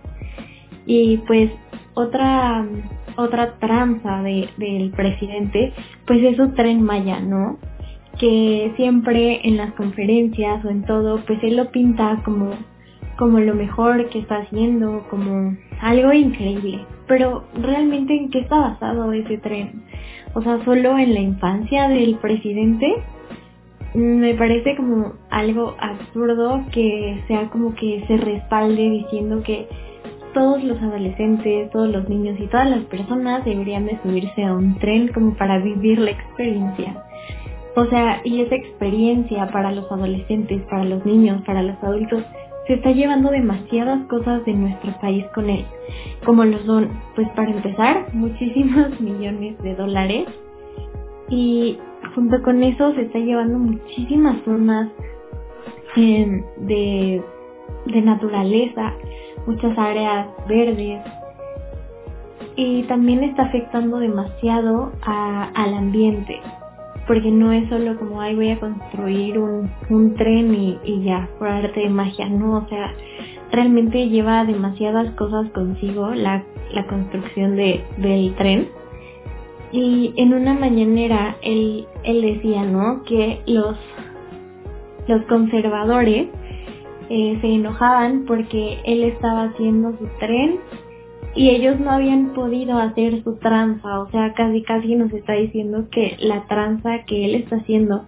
Y 0.87 1.19
pues 1.27 1.51
otra 1.95 2.65
otra 3.21 3.59
tranza 3.59 4.23
de, 4.23 4.49
del 4.57 4.91
presidente, 4.91 5.73
pues 6.07 6.23
es 6.23 6.37
su 6.37 6.51
tren 6.51 6.83
Maya, 6.83 7.21
¿no? 7.21 7.59
Que 8.19 8.73
siempre 8.77 9.41
en 9.47 9.57
las 9.57 9.73
conferencias 9.75 10.65
o 10.65 10.69
en 10.69 10.85
todo, 10.85 11.23
pues 11.27 11.43
él 11.43 11.57
lo 11.57 11.71
pinta 11.71 12.21
como, 12.25 12.51
como 13.17 13.41
lo 13.41 13.55
mejor 13.55 14.09
que 14.11 14.19
está 14.19 14.39
haciendo, 14.39 15.07
como 15.09 15.57
algo 15.81 16.13
increíble. 16.13 16.85
Pero 17.07 17.45
realmente 17.55 18.15
en 18.15 18.31
qué 18.31 18.41
está 18.41 18.59
basado 18.59 19.13
ese 19.13 19.39
tren? 19.39 19.83
O 20.35 20.43
sea, 20.43 20.65
solo 20.65 20.99
en 20.99 21.15
la 21.15 21.21
infancia 21.21 21.89
del 21.89 22.17
presidente. 22.17 23.03
Me 23.95 24.35
parece 24.35 24.77
como 24.77 25.15
algo 25.31 25.75
absurdo 25.81 26.63
que 26.71 27.25
sea 27.27 27.49
como 27.51 27.75
que 27.75 28.05
se 28.07 28.17
respalde 28.19 28.89
diciendo 28.89 29.43
que 29.43 29.67
todos 30.33 30.63
los 30.65 30.81
adolescentes, 30.81 31.71
todos 31.71 31.89
los 31.89 32.09
niños 32.09 32.39
y 32.39 32.47
todas 32.47 32.69
las 32.71 32.85
personas 32.85 33.45
deberían 33.45 33.87
de 33.87 33.99
subirse 34.03 34.45
a 34.45 34.55
un 34.55 34.79
tren 34.79 35.09
como 35.09 35.35
para 35.35 35.59
vivir 35.59 35.99
la 35.99 36.11
experiencia. 36.11 37.05
O 37.77 37.87
sea, 37.87 38.21
y 38.25 38.41
esa 38.41 38.57
experiencia 38.57 39.47
para 39.49 39.73
los 39.73 39.91
adolescentes, 39.91 40.63
para 40.69 40.85
los 40.85 41.05
niños, 41.07 41.43
para 41.47 41.63
los 41.63 41.83
adultos, 41.83 42.23
se 42.67 42.75
está 42.75 42.91
llevando 42.93 43.31
demasiadas 43.31 44.07
cosas 44.07 44.45
de 44.45 44.53
nuestro 44.53 44.93
país 45.01 45.25
con 45.35 45.49
él, 45.51 45.65
como 46.25 46.45
lo 46.45 46.59
son, 46.61 46.89
pues 47.15 47.29
para 47.31 47.51
empezar, 47.51 48.07
muchísimos 48.13 49.01
millones 49.01 49.59
de 49.63 49.75
dólares. 49.75 50.27
Y 51.29 51.79
junto 52.15 52.43
con 52.43 52.63
eso 52.63 52.93
se 52.95 53.03
está 53.03 53.19
llevando 53.19 53.59
muchísimas 53.59 54.43
zonas 54.45 54.89
eh, 55.97 56.45
de, 56.59 57.23
de 57.87 58.03
naturaleza, 58.03 58.95
muchas 59.47 59.77
áreas 59.79 60.29
verdes. 60.49 61.01
Y 62.57 62.83
también 62.85 63.25
está 63.25 63.45
afectando 63.45 63.99
demasiado 63.99 64.93
al 65.03 65.75
ambiente 65.75 66.41
porque 67.07 67.31
no 67.31 67.51
es 67.51 67.69
solo 67.69 67.99
como 67.99 68.21
ay 68.21 68.37
voy 68.37 68.51
a 68.51 68.61
construir 68.61 69.37
un, 69.37 69.69
un 69.89 70.15
tren 70.15 70.55
y, 70.55 70.79
y, 70.85 71.03
ya 71.03 71.29
por 71.41 71.49
arte 71.49 71.81
de 71.81 71.89
magia 71.89 72.29
no 72.29 72.59
o 72.59 72.69
sea 72.69 72.95
realmente 73.51 74.09
lleva 74.09 74.45
demasiadas 74.45 75.11
cosas 75.15 75.51
consigo 75.51 76.15
la, 76.15 76.45
la 76.73 76.87
construcción 76.87 77.57
de, 77.57 77.85
del 77.97 78.35
tren. 78.37 78.69
Y 79.73 80.13
en 80.17 80.35
una 80.35 80.55
mañanera 80.55 81.37
él, 81.43 81.87
él 82.03 82.23
decía 82.23 82.65
no 82.65 83.03
que 83.05 83.41
los 83.47 83.77
los 85.07 85.23
conservadores 85.25 86.29
eh, 87.11 87.39
se 87.41 87.49
enojaban 87.49 88.25
porque 88.25 88.79
él 88.85 89.03
estaba 89.03 89.47
haciendo 89.47 89.91
su 89.99 90.07
tren 90.21 90.61
y 91.35 91.51
ellos 91.51 91.81
no 91.81 91.91
habían 91.91 92.35
podido 92.35 92.79
hacer 92.79 93.23
su 93.25 93.37
tranza, 93.37 94.01
o 94.01 94.11
sea, 94.11 94.33
casi 94.35 94.63
casi 94.63 94.95
nos 94.95 95.13
está 95.13 95.33
diciendo 95.33 95.89
que 95.91 96.17
la 96.21 96.45
tranza 96.47 97.05
que 97.07 97.25
él 97.25 97.35
está 97.35 97.57
haciendo 97.57 98.05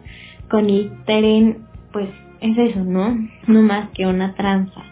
con 0.49 0.71
el 0.71 0.93
tren, 1.05 1.59
pues 1.93 2.09
es 2.41 2.57
eso, 2.57 2.85
¿no? 2.85 3.17
No 3.49 3.63
más 3.63 3.91
que 3.91 4.07
una 4.07 4.35
tranza. 4.35 4.83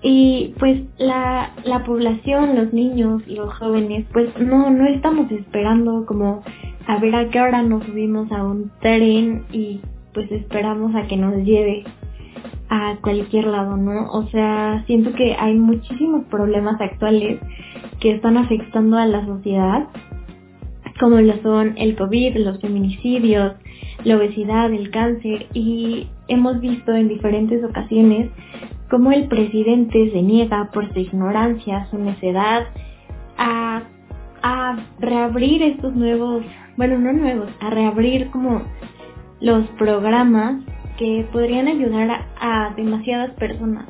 Y 0.00 0.54
pues 0.58 0.82
la, 0.98 1.52
la 1.64 1.84
población, 1.84 2.56
los 2.56 2.72
niños, 2.72 3.26
los 3.26 3.52
jóvenes, 3.54 4.06
pues 4.12 4.28
no, 4.40 4.70
no 4.70 4.86
estamos 4.86 5.30
esperando 5.30 6.06
como 6.06 6.42
a 6.86 6.98
ver 6.98 7.14
a 7.14 7.28
qué 7.28 7.40
hora 7.40 7.62
nos 7.62 7.84
subimos 7.84 8.30
a 8.32 8.42
un 8.44 8.70
tren 8.80 9.46
y 9.52 9.80
pues 10.14 10.30
esperamos 10.30 10.94
a 10.94 11.06
que 11.06 11.16
nos 11.16 11.36
lleve 11.44 11.84
a 12.74 12.96
cualquier 13.02 13.44
lado, 13.48 13.76
¿no? 13.76 14.10
O 14.12 14.26
sea, 14.28 14.82
siento 14.86 15.12
que 15.12 15.36
hay 15.38 15.58
muchísimos 15.58 16.24
problemas 16.30 16.80
actuales 16.80 17.38
que 18.00 18.12
están 18.12 18.38
afectando 18.38 18.96
a 18.96 19.04
la 19.04 19.26
sociedad, 19.26 19.88
como 20.98 21.20
lo 21.20 21.36
son 21.42 21.74
el 21.76 21.96
COVID, 21.96 22.38
los 22.38 22.62
feminicidios, 22.62 23.52
la 24.04 24.16
obesidad, 24.16 24.72
el 24.72 24.90
cáncer, 24.90 25.48
y 25.52 26.08
hemos 26.28 26.62
visto 26.62 26.94
en 26.94 27.08
diferentes 27.08 27.62
ocasiones 27.62 28.30
cómo 28.88 29.12
el 29.12 29.28
presidente 29.28 30.10
se 30.10 30.22
niega 30.22 30.70
por 30.72 30.90
su 30.94 30.98
ignorancia, 30.98 31.88
su 31.90 31.98
necedad, 31.98 32.68
a, 33.36 33.82
a 34.42 34.76
reabrir 34.98 35.62
estos 35.62 35.94
nuevos, 35.94 36.42
bueno, 36.78 36.98
no 36.98 37.12
nuevos, 37.12 37.50
a 37.60 37.68
reabrir 37.68 38.30
como 38.30 38.62
los 39.42 39.66
programas 39.78 40.62
que 41.02 41.26
podrían 41.32 41.66
ayudar 41.66 42.26
a, 42.38 42.72
demasiadas 42.76 43.32
personas. 43.32 43.86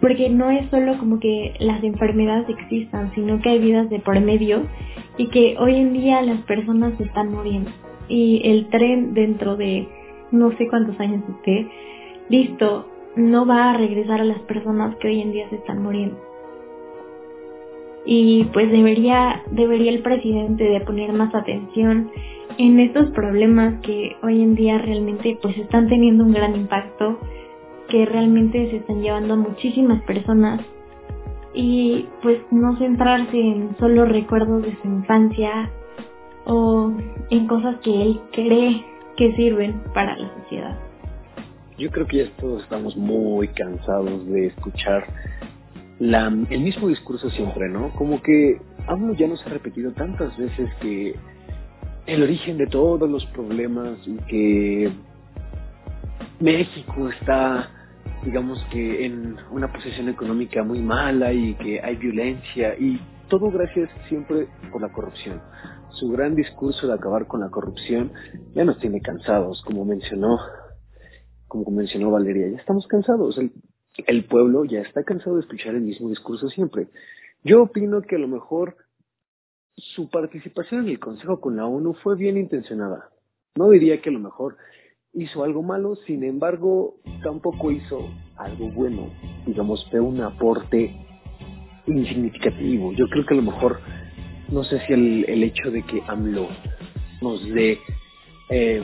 Porque 0.00 0.30
no 0.30 0.50
es 0.50 0.70
solo 0.70 0.96
como 0.98 1.18
que 1.18 1.54
las 1.58 1.82
enfermedades 1.82 2.48
existan, 2.48 3.12
sino 3.16 3.40
que 3.40 3.48
hay 3.48 3.58
vidas 3.58 3.90
de 3.90 3.98
por 3.98 4.20
medio 4.20 4.62
y 5.16 5.26
que 5.26 5.56
hoy 5.58 5.74
en 5.74 5.92
día 5.92 6.22
las 6.22 6.40
personas 6.42 6.94
se 6.96 7.02
están 7.02 7.32
muriendo. 7.32 7.72
Y 8.08 8.40
el 8.44 8.68
tren 8.68 9.14
dentro 9.14 9.56
de 9.56 9.88
no 10.30 10.56
sé 10.56 10.68
cuántos 10.68 10.98
años 11.00 11.24
esté, 11.28 11.66
listo, 12.28 12.86
no 13.16 13.44
va 13.44 13.70
a 13.70 13.76
regresar 13.76 14.20
a 14.20 14.24
las 14.24 14.38
personas 14.42 14.94
que 14.96 15.08
hoy 15.08 15.20
en 15.20 15.32
día 15.32 15.48
se 15.50 15.56
están 15.56 15.82
muriendo. 15.82 16.16
Y 18.06 18.44
pues 18.52 18.70
debería, 18.70 19.42
debería 19.50 19.90
el 19.90 20.02
presidente 20.02 20.62
de 20.62 20.80
poner 20.82 21.12
más 21.12 21.34
atención 21.34 22.12
en 22.58 22.80
estos 22.80 23.10
problemas 23.12 23.80
que 23.82 24.16
hoy 24.22 24.42
en 24.42 24.56
día 24.56 24.78
realmente 24.78 25.38
pues 25.40 25.56
están 25.56 25.88
teniendo 25.88 26.24
un 26.24 26.32
gran 26.32 26.56
impacto, 26.56 27.18
que 27.88 28.04
realmente 28.04 28.70
se 28.70 28.76
están 28.78 29.00
llevando 29.00 29.34
a 29.34 29.36
muchísimas 29.36 30.02
personas 30.02 30.60
y 31.54 32.06
pues 32.20 32.40
no 32.50 32.76
centrarse 32.76 33.40
en 33.40 33.76
solo 33.78 34.04
recuerdos 34.04 34.62
de 34.62 34.76
su 34.82 34.88
infancia 34.88 35.70
o 36.44 36.92
en 37.30 37.46
cosas 37.46 37.76
que 37.80 38.02
él 38.02 38.20
cree 38.32 38.84
que 39.16 39.34
sirven 39.36 39.80
para 39.94 40.16
la 40.16 40.28
sociedad. 40.40 40.78
Yo 41.78 41.90
creo 41.90 42.06
que 42.06 42.24
ya 42.24 42.30
todos 42.40 42.62
estamos 42.64 42.96
muy 42.96 43.48
cansados 43.48 44.26
de 44.26 44.46
escuchar 44.46 45.06
la, 46.00 46.26
el 46.26 46.60
mismo 46.60 46.88
discurso 46.88 47.30
siempre, 47.30 47.68
¿no? 47.68 47.90
Como 47.90 48.20
que 48.20 48.60
aún 48.86 49.14
ya 49.16 49.28
nos 49.28 49.44
ha 49.46 49.50
repetido 49.50 49.92
tantas 49.92 50.36
veces 50.36 50.68
que 50.80 51.14
el 52.08 52.22
origen 52.22 52.56
de 52.56 52.66
todos 52.66 53.08
los 53.08 53.24
problemas 53.26 53.98
y 54.06 54.16
que 54.28 54.90
México 56.40 57.10
está, 57.10 57.70
digamos 58.24 58.58
que 58.72 59.04
en 59.04 59.36
una 59.50 59.70
posición 59.70 60.08
económica 60.08 60.64
muy 60.64 60.80
mala 60.80 61.34
y 61.34 61.54
que 61.56 61.82
hay 61.82 61.96
violencia 61.96 62.74
y 62.78 62.98
todo 63.28 63.50
gracias 63.50 63.90
siempre 64.08 64.48
por 64.72 64.80
la 64.80 64.90
corrupción. 64.90 65.42
Su 65.90 66.08
gran 66.08 66.34
discurso 66.34 66.86
de 66.86 66.94
acabar 66.94 67.26
con 67.26 67.40
la 67.40 67.50
corrupción 67.50 68.10
ya 68.54 68.64
nos 68.64 68.78
tiene 68.78 69.02
cansados, 69.02 69.62
como 69.66 69.84
mencionó, 69.84 70.38
como 71.46 71.70
mencionó 71.70 72.10
Valeria, 72.10 72.48
ya 72.48 72.56
estamos 72.56 72.86
cansados. 72.86 73.36
El, 73.36 73.52
el 74.06 74.24
pueblo 74.24 74.64
ya 74.64 74.80
está 74.80 75.04
cansado 75.04 75.36
de 75.36 75.42
escuchar 75.42 75.74
el 75.74 75.82
mismo 75.82 76.08
discurso 76.08 76.48
siempre. 76.48 76.88
Yo 77.44 77.64
opino 77.64 78.00
que 78.00 78.16
a 78.16 78.18
lo 78.18 78.28
mejor 78.28 78.76
su 79.78 80.08
participación 80.10 80.82
en 80.84 80.88
el 80.90 80.98
Consejo 80.98 81.40
con 81.40 81.56
la 81.56 81.66
ONU 81.66 81.94
fue 82.02 82.16
bien 82.16 82.36
intencionada. 82.36 83.10
No 83.56 83.70
diría 83.70 84.00
que 84.00 84.10
a 84.10 84.12
lo 84.12 84.18
mejor 84.18 84.56
hizo 85.14 85.44
algo 85.44 85.62
malo, 85.62 85.96
sin 86.06 86.24
embargo, 86.24 86.96
tampoco 87.22 87.70
hizo 87.70 88.10
algo 88.36 88.70
bueno. 88.70 89.10
Digamos, 89.46 89.86
fue 89.90 90.00
un 90.00 90.20
aporte 90.20 90.94
insignificativo. 91.86 92.92
Yo 92.92 93.08
creo 93.08 93.24
que 93.24 93.34
a 93.34 93.36
lo 93.36 93.42
mejor, 93.42 93.80
no 94.48 94.64
sé 94.64 94.80
si 94.86 94.92
el, 94.92 95.42
hecho 95.42 95.70
de 95.70 95.82
que 95.82 96.02
AMLO 96.06 96.48
nos 97.22 97.48
dé, 97.50 97.78
eh, 98.50 98.82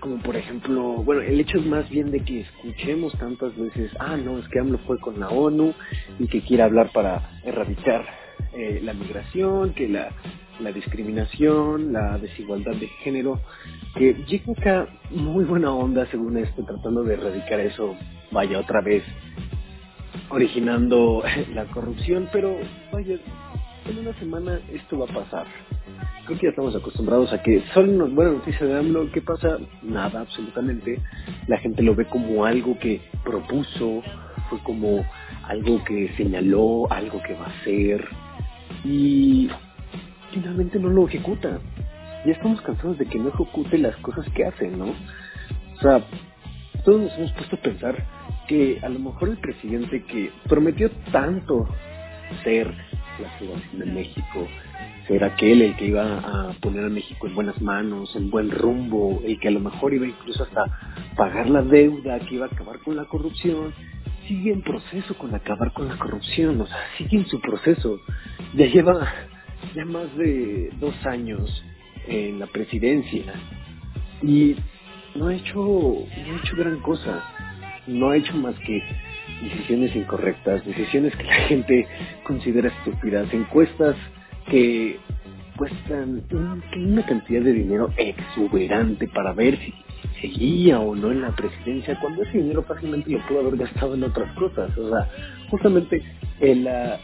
como 0.00 0.18
por 0.18 0.36
ejemplo, 0.36 1.02
bueno, 1.04 1.22
el 1.22 1.40
hecho 1.40 1.58
es 1.58 1.66
más 1.66 1.88
bien 1.90 2.10
de 2.10 2.20
que 2.20 2.40
escuchemos 2.40 3.12
tantas 3.18 3.56
veces, 3.56 3.90
ah, 3.98 4.16
no, 4.16 4.38
es 4.38 4.48
que 4.48 4.58
AMLO 4.58 4.78
fue 4.86 4.98
con 5.00 5.20
la 5.20 5.28
ONU 5.28 5.72
y 6.18 6.28
que 6.28 6.42
quiere 6.42 6.62
hablar 6.62 6.90
para 6.92 7.40
erradicar 7.44 8.27
eh, 8.52 8.80
la 8.82 8.92
migración, 8.94 9.74
que 9.74 9.88
la, 9.88 10.08
la 10.60 10.72
discriminación, 10.72 11.92
la 11.92 12.18
desigualdad 12.18 12.74
de 12.74 12.88
género, 13.02 13.40
que 13.96 14.14
llega 14.26 14.88
muy 15.10 15.44
buena 15.44 15.72
onda 15.72 16.06
según 16.06 16.36
esto, 16.36 16.64
tratando 16.64 17.04
de 17.04 17.14
erradicar 17.14 17.60
eso, 17.60 17.96
vaya 18.30 18.58
otra 18.58 18.80
vez, 18.80 19.02
originando 20.30 21.22
la 21.54 21.64
corrupción, 21.66 22.28
pero 22.32 22.56
vaya, 22.92 23.16
en 23.88 23.98
una 23.98 24.18
semana 24.18 24.60
esto 24.72 24.98
va 24.98 25.06
a 25.06 25.24
pasar. 25.24 25.46
Creo 26.26 26.38
que 26.38 26.46
ya 26.46 26.50
estamos 26.50 26.76
acostumbrados 26.76 27.32
a 27.32 27.42
que 27.42 27.62
solo 27.72 28.04
una 28.04 28.14
buena 28.14 28.32
noticia 28.32 28.66
de 28.66 28.78
AMLO, 28.78 29.10
¿qué 29.12 29.22
pasa? 29.22 29.58
Nada, 29.82 30.20
absolutamente. 30.20 31.00
La 31.46 31.56
gente 31.58 31.82
lo 31.82 31.94
ve 31.94 32.04
como 32.04 32.44
algo 32.44 32.78
que 32.78 33.00
propuso, 33.24 34.02
fue 34.50 34.58
como 34.62 35.06
algo 35.44 35.82
que 35.84 36.12
señaló, 36.18 36.90
algo 36.92 37.22
que 37.22 37.32
va 37.32 37.46
a 37.46 37.64
ser, 37.64 38.06
y 38.84 39.48
finalmente 40.32 40.78
no 40.78 40.88
lo 40.88 41.06
ejecuta. 41.06 41.58
Ya 42.24 42.32
estamos 42.32 42.60
cansados 42.62 42.98
de 42.98 43.06
que 43.06 43.18
no 43.18 43.28
ejecute 43.28 43.78
las 43.78 43.96
cosas 43.96 44.26
que 44.34 44.44
hace, 44.44 44.68
¿no? 44.68 44.86
O 44.86 45.80
sea, 45.80 46.04
todos 46.84 47.02
nos 47.02 47.18
hemos 47.18 47.32
puesto 47.32 47.56
a 47.56 47.60
pensar 47.60 48.06
que 48.48 48.80
a 48.82 48.88
lo 48.88 48.98
mejor 48.98 49.28
el 49.28 49.38
presidente 49.38 50.02
que 50.04 50.30
prometió 50.48 50.90
tanto 51.12 51.68
ser 52.42 52.66
la 53.20 53.38
ciudad 53.38 53.56
de 53.72 53.86
México, 53.86 54.48
ser 55.06 55.24
aquel 55.24 55.62
el 55.62 55.76
que 55.76 55.86
iba 55.86 56.18
a 56.18 56.52
poner 56.60 56.84
a 56.84 56.88
México 56.88 57.26
en 57.26 57.34
buenas 57.34 57.60
manos, 57.60 58.14
en 58.16 58.30
buen 58.30 58.50
rumbo, 58.50 59.20
el 59.24 59.38
que 59.40 59.48
a 59.48 59.50
lo 59.50 59.60
mejor 59.60 59.94
iba 59.94 60.06
incluso 60.06 60.44
hasta 60.44 60.64
pagar 61.16 61.50
la 61.50 61.62
deuda, 61.62 62.18
que 62.20 62.36
iba 62.36 62.46
a 62.46 62.48
acabar 62.48 62.78
con 62.80 62.96
la 62.96 63.04
corrupción, 63.06 63.74
sigue 64.26 64.52
en 64.52 64.62
proceso 64.62 65.14
con 65.16 65.34
acabar 65.34 65.72
con 65.72 65.88
la 65.88 65.98
corrupción, 65.98 66.60
o 66.60 66.66
sea, 66.66 66.78
sigue 66.96 67.16
en 67.18 67.26
su 67.26 67.40
proceso. 67.40 67.98
Ya 68.54 68.66
lleva 68.66 69.12
ya 69.74 69.84
más 69.84 70.14
de 70.16 70.70
dos 70.80 70.94
años 71.06 71.64
en 72.06 72.38
la 72.38 72.46
presidencia 72.46 73.34
y 74.22 74.56
no 75.14 75.28
ha 75.28 75.34
hecho, 75.34 75.56
no 75.56 76.34
ha 76.34 76.38
hecho 76.42 76.56
gran 76.56 76.80
cosa, 76.80 77.22
no 77.86 78.10
ha 78.10 78.16
hecho 78.16 78.34
más 78.34 78.54
que 78.60 78.82
decisiones 79.42 79.94
incorrectas, 79.94 80.64
decisiones 80.64 81.14
que 81.16 81.24
la 81.24 81.34
gente 81.48 81.86
considera 82.24 82.68
estúpidas, 82.68 83.32
encuestas 83.32 83.96
que 84.50 84.98
cuestan 85.56 86.22
una 86.30 87.04
cantidad 87.04 87.42
de 87.42 87.52
dinero 87.52 87.90
exuberante 87.96 89.08
para 89.08 89.32
ver 89.32 89.58
si 89.58 89.74
seguía 90.20 90.78
o 90.80 90.94
no 90.94 91.10
en 91.10 91.20
la 91.20 91.34
presidencia, 91.34 91.98
cuando 92.00 92.22
ese 92.22 92.38
dinero 92.38 92.62
fácilmente 92.62 93.10
lo 93.10 93.26
pudo 93.26 93.40
haber 93.40 93.56
gastado 93.56 93.94
en 93.94 94.04
otras 94.04 94.32
cosas. 94.34 94.76
O 94.78 94.88
sea, 94.88 95.08
justamente 95.50 96.02
en 96.40 96.64
la, 96.64 97.00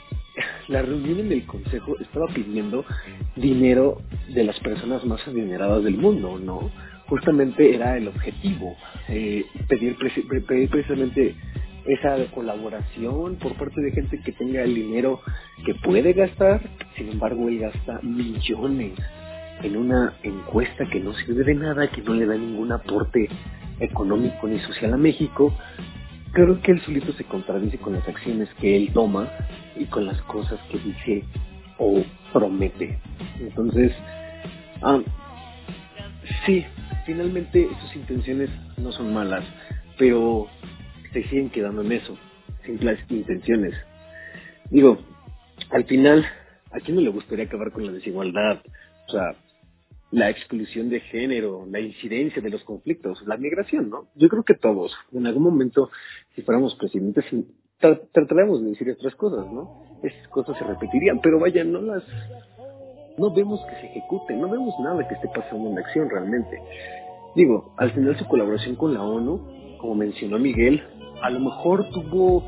la 0.69 0.83
reunión 0.83 1.21
en 1.21 1.33
el 1.33 1.47
consejo 1.47 1.97
estaba 2.01 2.27
pidiendo 2.35 2.85
dinero 3.37 4.03
de 4.29 4.45
las 4.45 4.59
personas 4.61 5.05
más 5.05 5.27
adineradas 5.27 5.85
del 5.85 5.97
mundo, 5.97 6.39
¿no? 6.39 6.71
Justamente 7.09 7.75
era 7.75 7.97
el 7.97 8.09
objetivo, 8.09 8.77
eh, 9.09 9.45
pedir, 9.69 9.97
pedir 10.47 10.71
precisamente 10.71 11.35
esa 11.87 12.17
colaboración 12.33 13.37
por 13.37 13.55
parte 13.55 13.81
de 13.81 13.93
gente 13.93 14.21
que 14.21 14.33
tenga 14.33 14.63
el 14.63 14.75
dinero 14.75 15.21
que 15.67 15.75
puede 15.75 16.15
gastar, 16.15 16.63
sin 16.97 17.11
embargo 17.11 17.49
él 17.49 17.59
gasta 17.59 18.01
millones 18.03 18.93
en 19.63 19.77
una 19.77 20.15
encuesta 20.23 20.87
que 20.91 21.01
no 21.01 21.15
sirve 21.15 21.45
de 21.45 21.55
nada, 21.55 21.91
que 21.91 22.03
no 22.03 22.15
le 22.15 22.27
da 22.27 22.37
ningún 22.37 22.73
aporte 22.73 23.29
económico 23.81 24.47
ni 24.47 24.59
social 24.61 24.95
a 24.95 24.97
México, 24.97 25.55
creo 26.35 26.61
que 26.61 26.73
él 26.73 26.81
solito 26.83 27.13
se 27.13 27.25
contradice 27.25 27.79
con 27.79 27.95
las 27.95 28.07
acciones 28.07 28.49
que 28.61 28.77
él 28.77 28.91
toma 28.93 29.31
y 29.77 29.87
con 29.87 30.05
las 30.05 30.21
cosas 30.23 30.61
que 30.71 30.79
dice 30.79 31.25
o 31.79 32.03
promete. 32.33 32.99
Entonces, 33.41 33.93
ah, 34.83 35.01
sí, 36.45 36.65
finalmente 37.07 37.69
sus 37.81 37.97
intenciones 37.97 38.51
no 38.77 38.93
son 38.93 39.15
malas, 39.15 39.45
pero 39.97 40.49
se 41.13 41.23
siguen 41.25 41.51
quedando 41.51 41.83
en 41.83 41.93
eso, 41.93 42.19
simples 42.67 42.99
intenciones. 43.09 43.75
Digo, 44.71 44.99
al 45.71 45.85
final, 45.85 46.27
¿a 46.73 46.81
quién 46.81 46.97
no 46.97 47.01
le 47.03 47.11
gustaría 47.11 47.45
acabar 47.45 47.71
con 47.71 47.87
la 47.87 47.93
desigualdad? 47.93 48.61
O 49.09 49.13
sea, 49.13 49.35
la 50.15 50.31
exclusión 50.31 50.91
de 50.91 51.01
género, 51.01 51.67
la 51.69 51.81
incidencia 51.81 52.41
de 52.41 52.49
los 52.49 52.63
conflictos, 52.63 53.21
la 53.27 53.37
migración, 53.37 53.91
¿no? 53.91 54.07
Yo 54.15 54.29
creo 54.29 54.45
que 54.45 54.55
todos, 54.55 54.95
en 55.13 55.27
algún 55.27 55.43
momento, 55.43 55.91
si 56.37 56.43
fuéramos 56.43 56.77
presidentes, 56.77 57.25
trataremos 58.13 58.63
de 58.63 58.71
decir 58.71 58.91
otras 58.93 59.17
cosas, 59.17 59.45
¿no? 59.53 59.83
Esas 60.05 60.29
cosas 60.29 60.57
se 60.57 60.65
repetirían, 60.65 61.21
pero 61.21 61.41
vaya, 61.41 61.65
no 61.65 61.81
las, 61.81 62.05
no 63.19 63.35
vemos 63.35 63.61
que 63.69 63.75
se 63.81 63.87
ejecuten, 63.87 64.41
no 64.41 64.49
vemos 64.49 64.73
nada 64.85 65.07
que 65.09 65.15
esté 65.15 65.27
pasando 65.35 65.69
en 65.69 65.79
acción 65.79 66.09
realmente. 66.09 66.61
Digo, 67.35 67.75
al 67.77 67.91
final 67.91 68.17
su 68.17 68.27
colaboración 68.27 68.77
con 68.77 68.95
la 68.95 69.03
ONU, 69.03 69.79
como 69.79 69.97
mencionó 69.97 70.39
Miguel, 70.39 70.81
a 71.23 71.31
lo 71.31 71.41
mejor 71.41 71.91
tuvo 71.91 72.45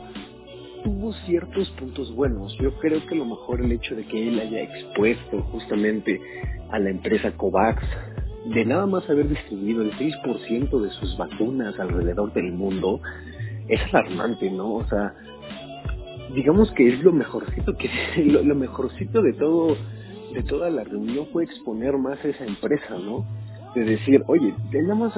tuvo 0.84 1.12
ciertos 1.26 1.68
puntos 1.70 2.14
buenos. 2.14 2.56
Yo 2.58 2.78
creo 2.78 3.04
que 3.06 3.14
a 3.16 3.18
lo 3.18 3.24
mejor 3.24 3.60
el 3.60 3.72
hecho 3.72 3.96
de 3.96 4.06
que 4.06 4.28
él 4.28 4.38
haya 4.38 4.62
expuesto 4.62 5.42
justamente 5.50 6.20
a 6.70 6.78
la 6.78 6.90
empresa 6.90 7.32
COVAX 7.36 7.82
de 8.46 8.64
nada 8.64 8.86
más 8.86 9.08
haber 9.10 9.28
distribuido 9.28 9.82
el 9.82 9.92
6% 9.92 10.80
de 10.80 10.90
sus 10.90 11.16
vacunas 11.16 11.78
alrededor 11.78 12.32
del 12.32 12.52
mundo 12.52 13.00
es 13.68 13.80
alarmante, 13.92 14.50
¿no? 14.50 14.74
O 14.74 14.86
sea, 14.86 15.14
digamos 16.34 16.70
que 16.72 16.88
es 16.88 17.02
lo 17.02 17.12
mejorcito 17.12 17.76
que 17.76 17.90
lo, 18.24 18.42
lo 18.42 18.54
mejorcito 18.54 19.22
de 19.22 19.32
todo 19.32 19.76
de 20.32 20.42
toda 20.42 20.68
la 20.68 20.84
reunión 20.84 21.26
fue 21.32 21.44
exponer 21.44 21.96
más 21.96 22.22
a 22.22 22.28
esa 22.28 22.44
empresa, 22.44 22.98
¿no? 22.98 23.24
De 23.74 23.84
decir, 23.84 24.22
oye, 24.26 24.54
nada 24.72 24.94
más 24.94 25.16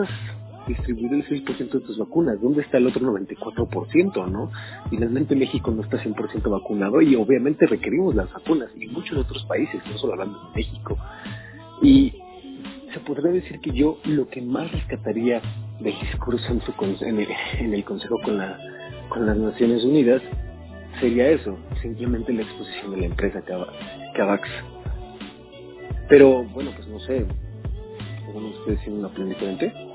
distribuido 0.69 1.17
el 1.17 1.27
6% 1.27 1.71
de 1.71 1.81
tus 1.81 1.99
vacunas, 1.99 2.41
¿dónde 2.41 2.63
está 2.63 2.79
el 2.79 2.87
otro 2.87 3.01
94%, 3.13 4.31
no? 4.31 4.51
Finalmente 4.91 5.35
México 5.35 5.71
no 5.71 5.83
está 5.83 5.99
100% 5.99 6.49
vacunado 6.51 7.01
y 7.01 7.17
obviamente 7.17 7.67
requerimos 7.67 8.15
las 8.15 8.33
vacunas 8.33 8.71
y 8.79 8.87
muchos 8.87 9.19
otros 9.19 9.45
países, 9.47 9.81
no 9.91 9.99
solo 9.99 10.13
hablando 10.13 10.39
de 10.39 10.55
México. 10.55 10.97
Y 11.83 12.15
se 12.93 13.01
podría 13.01 13.33
decir 13.33 13.61
que 13.61 13.73
yo 13.73 13.99
lo 14.05 14.29
que 14.29 14.41
más 14.41 14.71
rescataría 14.71 15.43
del 15.81 15.95
discurso 16.01 16.53
en, 16.53 16.61
su, 16.63 16.73
en, 17.05 17.21
el, 17.21 17.29
en 17.59 17.75
el 17.75 17.85
Consejo 17.85 18.21
con, 18.23 18.39
la, 18.39 18.59
con 19.09 19.27
las 19.27 19.37
Naciones 19.37 19.85
Unidas 19.85 20.23
sería 21.01 21.29
eso, 21.31 21.57
simplemente 21.83 22.33
la 22.33 22.43
exposición 22.43 22.93
de 22.93 22.97
la 22.99 23.07
empresa 23.07 23.43
Cavax. 24.15 24.49
Pero 26.09 26.45
bueno, 26.45 26.71
pues 26.75 26.89
no 26.89 26.99
sé, 27.01 27.27
¿alguno 28.27 28.49
ustedes 28.49 28.81
tienen 28.81 29.01
una 29.01 29.09
opinión 29.09 29.29
diferente? 29.31 29.88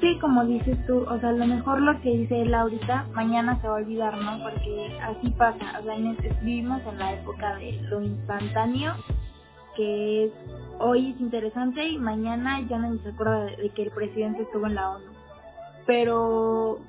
Sí, 0.00 0.18
como 0.20 0.44
dices 0.44 0.84
tú, 0.86 1.04
o 1.08 1.20
sea, 1.20 1.28
a 1.28 1.32
lo 1.32 1.46
mejor 1.46 1.80
lo 1.80 2.00
que 2.00 2.10
dice 2.10 2.42
él 2.42 2.54
ahorita, 2.54 3.06
mañana 3.12 3.60
se 3.60 3.68
va 3.68 3.74
a 3.74 3.76
olvidar, 3.76 4.16
¿no? 4.16 4.42
Porque 4.42 4.98
así 5.00 5.30
pasa, 5.30 5.80
o 5.80 5.84
sea, 5.84 5.94
vivimos 6.42 6.80
en 6.86 6.98
la 6.98 7.12
época 7.12 7.56
de 7.56 7.72
lo 7.82 8.02
instantáneo, 8.02 8.94
que 9.76 10.24
es 10.24 10.32
hoy 10.78 11.12
es 11.12 11.20
interesante 11.20 11.86
y 11.86 11.98
mañana 11.98 12.60
ya 12.68 12.78
no 12.78 12.96
se 13.02 13.10
acuerda 13.10 13.44
de, 13.44 13.56
de 13.56 13.68
que 13.70 13.82
el 13.84 13.90
presidente 13.90 14.42
estuvo 14.42 14.66
en 14.66 14.74
la 14.74 14.90
ONU. 14.90 15.04
Pero 15.86 16.80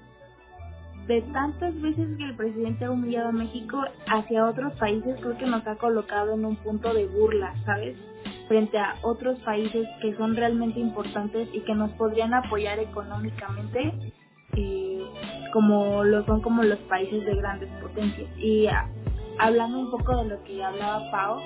de 1.07 1.21
tantas 1.33 1.79
veces 1.81 2.17
que 2.17 2.23
el 2.23 2.35
presidente 2.35 2.85
ha 2.85 2.91
humillado 2.91 3.29
a 3.29 3.33
México 3.33 3.83
hacia 4.07 4.47
otros 4.47 4.73
países, 4.73 5.19
creo 5.19 5.37
que 5.37 5.45
nos 5.45 5.65
ha 5.67 5.75
colocado 5.75 6.33
en 6.33 6.45
un 6.45 6.55
punto 6.55 6.93
de 6.93 7.05
burla, 7.05 7.53
¿sabes? 7.65 7.97
Frente 8.47 8.77
a 8.77 8.95
otros 9.03 9.39
países 9.39 9.87
que 10.01 10.15
son 10.15 10.35
realmente 10.35 10.79
importantes 10.79 11.47
y 11.53 11.61
que 11.61 11.73
nos 11.73 11.91
podrían 11.93 12.33
apoyar 12.33 12.79
económicamente, 12.79 13.93
eh, 14.55 15.03
como 15.53 16.03
lo 16.03 16.25
son 16.25 16.41
como 16.41 16.63
los 16.63 16.79
países 16.79 17.25
de 17.25 17.35
grandes 17.35 17.69
potencias. 17.81 18.29
Y 18.37 18.67
ah, 18.67 18.89
hablando 19.39 19.79
un 19.79 19.91
poco 19.91 20.17
de 20.17 20.29
lo 20.29 20.43
que 20.43 20.63
hablaba 20.63 21.09
Pau, 21.11 21.39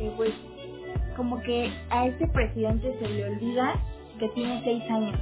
eh, 0.00 0.12
pues 0.16 0.32
como 1.16 1.40
que 1.42 1.70
a 1.90 2.06
este 2.06 2.26
presidente 2.28 2.96
se 2.98 3.08
le 3.08 3.28
olvida 3.28 3.74
que 4.18 4.28
tiene 4.30 4.60
seis 4.64 4.82
años 4.90 5.16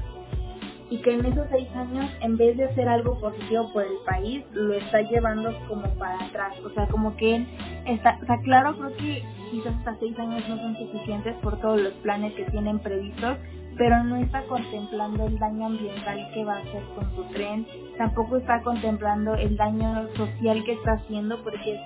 y 0.89 0.99
que 0.99 1.15
en 1.15 1.25
esos 1.27 1.47
seis 1.51 1.69
años, 1.75 2.11
en 2.21 2.37
vez 2.37 2.57
de 2.57 2.65
hacer 2.65 2.89
algo 2.89 3.19
positivo 3.19 3.73
por 3.73 3.83
el 3.83 3.99
país, 4.05 4.45
lo 4.53 4.75
está 4.75 5.03
llevando 5.03 5.53
como 5.69 5.89
para 5.95 6.25
atrás. 6.25 6.55
O 6.65 6.71
sea, 6.71 6.87
como 6.89 7.17
que 7.17 7.45
está, 7.87 8.19
o 8.23 8.27
sea, 8.27 8.39
claro, 8.43 8.77
creo 8.79 8.97
que 8.97 9.25
quizás 9.51 9.75
hasta 9.79 9.97
seis 9.99 10.19
años 10.19 10.49
no 10.49 10.57
son 10.59 10.77
suficientes 10.77 11.35
por 11.37 11.61
todos 11.61 11.81
los 11.81 11.93
planes 11.95 12.35
que 12.35 12.45
tienen 12.45 12.79
previstos, 12.79 13.37
pero 13.77 14.03
no 14.05 14.17
está 14.17 14.43
contemplando 14.45 15.27
el 15.27 15.39
daño 15.39 15.67
ambiental 15.67 16.31
que 16.33 16.45
va 16.45 16.57
a 16.57 16.61
hacer 16.61 16.83
con 16.95 17.15
su 17.15 17.25
tren, 17.33 17.67
tampoco 17.99 18.37
está 18.37 18.63
contemplando 18.63 19.35
el 19.35 19.57
daño 19.57 20.09
social 20.17 20.65
que 20.65 20.73
está 20.73 20.93
haciendo, 20.93 21.43
porque 21.43 21.75
es 21.75 21.81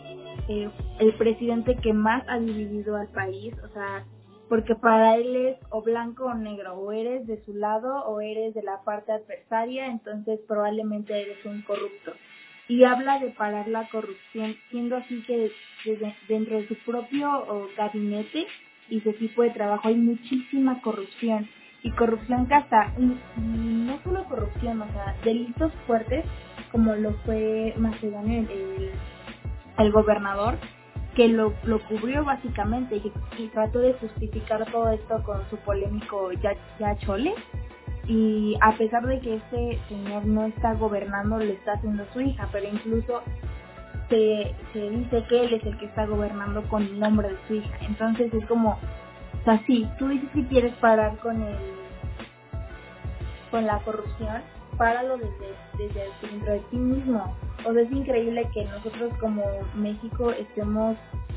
eh, 0.48 0.70
el 1.00 1.14
presidente 1.14 1.76
que 1.76 1.92
más 1.92 2.22
ha 2.28 2.38
dividido 2.38 2.96
al 2.96 3.08
país, 3.08 3.54
o 3.64 3.68
sea, 3.72 4.04
porque 4.50 4.74
para 4.74 5.14
él 5.14 5.36
es 5.36 5.56
o 5.70 5.80
blanco 5.80 6.24
o 6.24 6.34
negro, 6.34 6.74
o 6.74 6.90
eres 6.90 7.24
de 7.28 7.40
su 7.44 7.54
lado 7.54 8.04
o 8.04 8.20
eres 8.20 8.52
de 8.52 8.64
la 8.64 8.82
parte 8.82 9.12
adversaria, 9.12 9.86
entonces 9.86 10.40
probablemente 10.48 11.14
eres 11.14 11.38
un 11.44 11.62
corrupto. 11.62 12.12
Y 12.66 12.82
habla 12.82 13.20
de 13.20 13.30
parar 13.30 13.68
la 13.68 13.88
corrupción, 13.90 14.56
siendo 14.70 14.96
así 14.96 15.22
que 15.22 15.52
dentro 16.28 16.56
de 16.56 16.66
su 16.66 16.74
propio 16.84 17.68
gabinete 17.76 18.48
y 18.88 19.00
su 19.00 19.10
equipo 19.10 19.42
de 19.42 19.50
trabajo 19.50 19.86
hay 19.86 19.94
muchísima 19.94 20.82
corrupción. 20.82 21.48
Y 21.84 21.92
corrupción 21.92 22.46
que 22.48 22.54
hasta, 22.54 22.92
no 22.98 24.00
solo 24.02 24.24
corrupción, 24.24 24.82
o 24.82 24.92
sea, 24.92 25.16
delitos 25.24 25.72
fuertes, 25.86 26.24
como 26.72 26.96
lo 26.96 27.12
fue 27.24 27.72
Macedonio, 27.78 28.40
el, 28.40 28.90
el 29.78 29.92
gobernador, 29.92 30.58
que 31.14 31.28
lo, 31.28 31.54
lo 31.64 31.80
cubrió 31.80 32.24
básicamente 32.24 32.96
y, 32.96 33.48
trató 33.48 33.80
de 33.80 33.94
justificar 33.94 34.70
todo 34.70 34.90
esto 34.90 35.22
con 35.24 35.48
su 35.50 35.56
polémico 35.58 36.32
ya, 36.32 36.52
ya 36.78 36.96
chole. 36.98 37.34
Y 38.06 38.56
a 38.60 38.72
pesar 38.72 39.06
de 39.06 39.20
que 39.20 39.36
este 39.36 39.78
señor 39.88 40.24
no 40.24 40.46
está 40.46 40.74
gobernando 40.74 41.38
le 41.38 41.52
está 41.52 41.74
haciendo 41.74 42.04
su 42.12 42.20
hija 42.20 42.48
pero 42.50 42.66
incluso 42.66 43.22
se, 44.08 44.54
se 44.72 44.90
dice 44.90 45.24
que 45.28 45.44
él 45.44 45.54
es 45.54 45.64
el 45.64 45.78
que 45.78 45.84
está 45.84 46.06
gobernando 46.06 46.62
con 46.68 46.82
el 46.82 46.98
nombre 46.98 47.28
de 47.28 47.38
su 47.46 47.54
hija. 47.54 47.76
Entonces 47.82 48.32
es 48.32 48.46
como 48.46 48.72
o 48.72 49.44
sea 49.44 49.60
tú 49.98 50.08
dices 50.08 50.28
que 50.34 50.46
quieres 50.46 50.72
parar 50.74 51.16
con 51.18 51.42
el 51.42 51.56
con 53.50 53.66
la 53.66 53.78
corrupción 53.80 54.42
páralo 54.80 55.18
desde, 55.18 55.54
desde 55.76 56.08
dentro 56.22 56.52
de 56.54 56.60
ti 56.70 56.76
mismo 56.76 57.36
o 57.66 57.72
sea, 57.72 57.82
es 57.82 57.92
increíble 57.92 58.48
que 58.54 58.64
nosotros 58.64 59.12
como 59.20 59.44
México 59.74 60.30
estemos, 60.32 60.96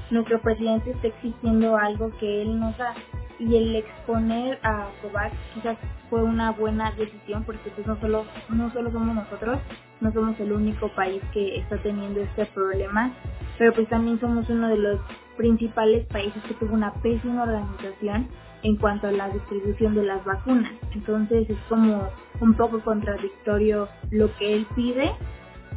nuestro 0.10 0.40
presidente 0.42 0.92
esté 0.92 1.10
exigiendo 1.10 1.76
algo 1.78 2.12
que 2.20 2.42
él 2.44 2.60
nos 2.60 2.78
da. 2.78 2.94
Y 3.40 3.58
el 3.58 3.76
exponer 3.76 4.60
a 4.64 4.88
COVAX 5.02 5.36
quizás 5.54 5.78
fue 6.10 6.24
una 6.24 6.52
buena 6.52 6.92
decisión 6.92 7.44
porque 7.44 7.72
pues 7.72 7.86
no 7.86 8.00
solo, 8.00 8.26
no 8.50 8.72
solo 8.72 8.92
somos 8.92 9.16
nosotros, 9.16 9.60
no 10.00 10.14
somos 10.14 10.40
el 10.40 10.54
único 10.54 10.88
país 10.90 11.22
que 11.34 11.58
está 11.58 11.78
teniendo 11.78 12.22
este 12.22 12.46
problema, 12.46 13.12
pero 13.58 13.74
pues 13.74 13.90
también 13.90 14.20
somos 14.20 14.50
uno 14.50 14.70
de 14.70 14.78
los 14.78 15.00
principales 15.36 16.06
países 16.08 16.42
que 16.44 16.54
tuvo 16.54 16.74
una 16.74 16.94
pésima 17.02 17.44
organización 17.44 18.28
en 18.64 18.78
cuanto 18.78 19.08
a 19.08 19.12
la 19.12 19.30
distribución 19.30 19.96
de 19.96 20.04
las 20.04 20.24
vacunas. 20.26 20.72
Entonces 20.94 21.50
es 21.50 21.58
como 21.70 22.10
un 22.40 22.54
poco 22.56 22.80
contradictorio 22.82 23.88
lo 24.12 24.34
que 24.38 24.54
él 24.54 24.68
pide 24.76 25.12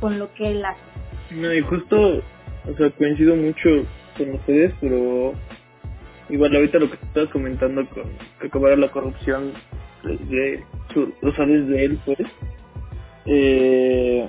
con 0.00 0.18
lo 0.18 0.32
que 0.34 0.52
él 0.52 0.64
hace. 0.64 0.80
No, 1.34 1.52
y 1.52 1.60
justo, 1.62 2.22
o 2.68 2.76
sea, 2.76 2.90
coincido 2.90 3.34
mucho 3.36 3.68
con 4.16 4.30
ustedes, 4.30 4.72
pero 4.80 5.34
igual 6.28 6.54
ahorita 6.54 6.78
lo 6.78 6.90
que 6.90 6.96
estabas 7.06 7.30
comentando 7.30 7.86
con 7.90 8.04
que 8.40 8.46
acabar 8.46 8.78
la 8.78 8.90
corrupción 8.90 9.52
de, 10.04 10.62
su, 10.92 11.12
o 11.22 11.32
sea, 11.32 11.46
desde 11.46 11.84
él, 11.84 11.98
pues, 12.04 12.18
eh, 13.26 14.28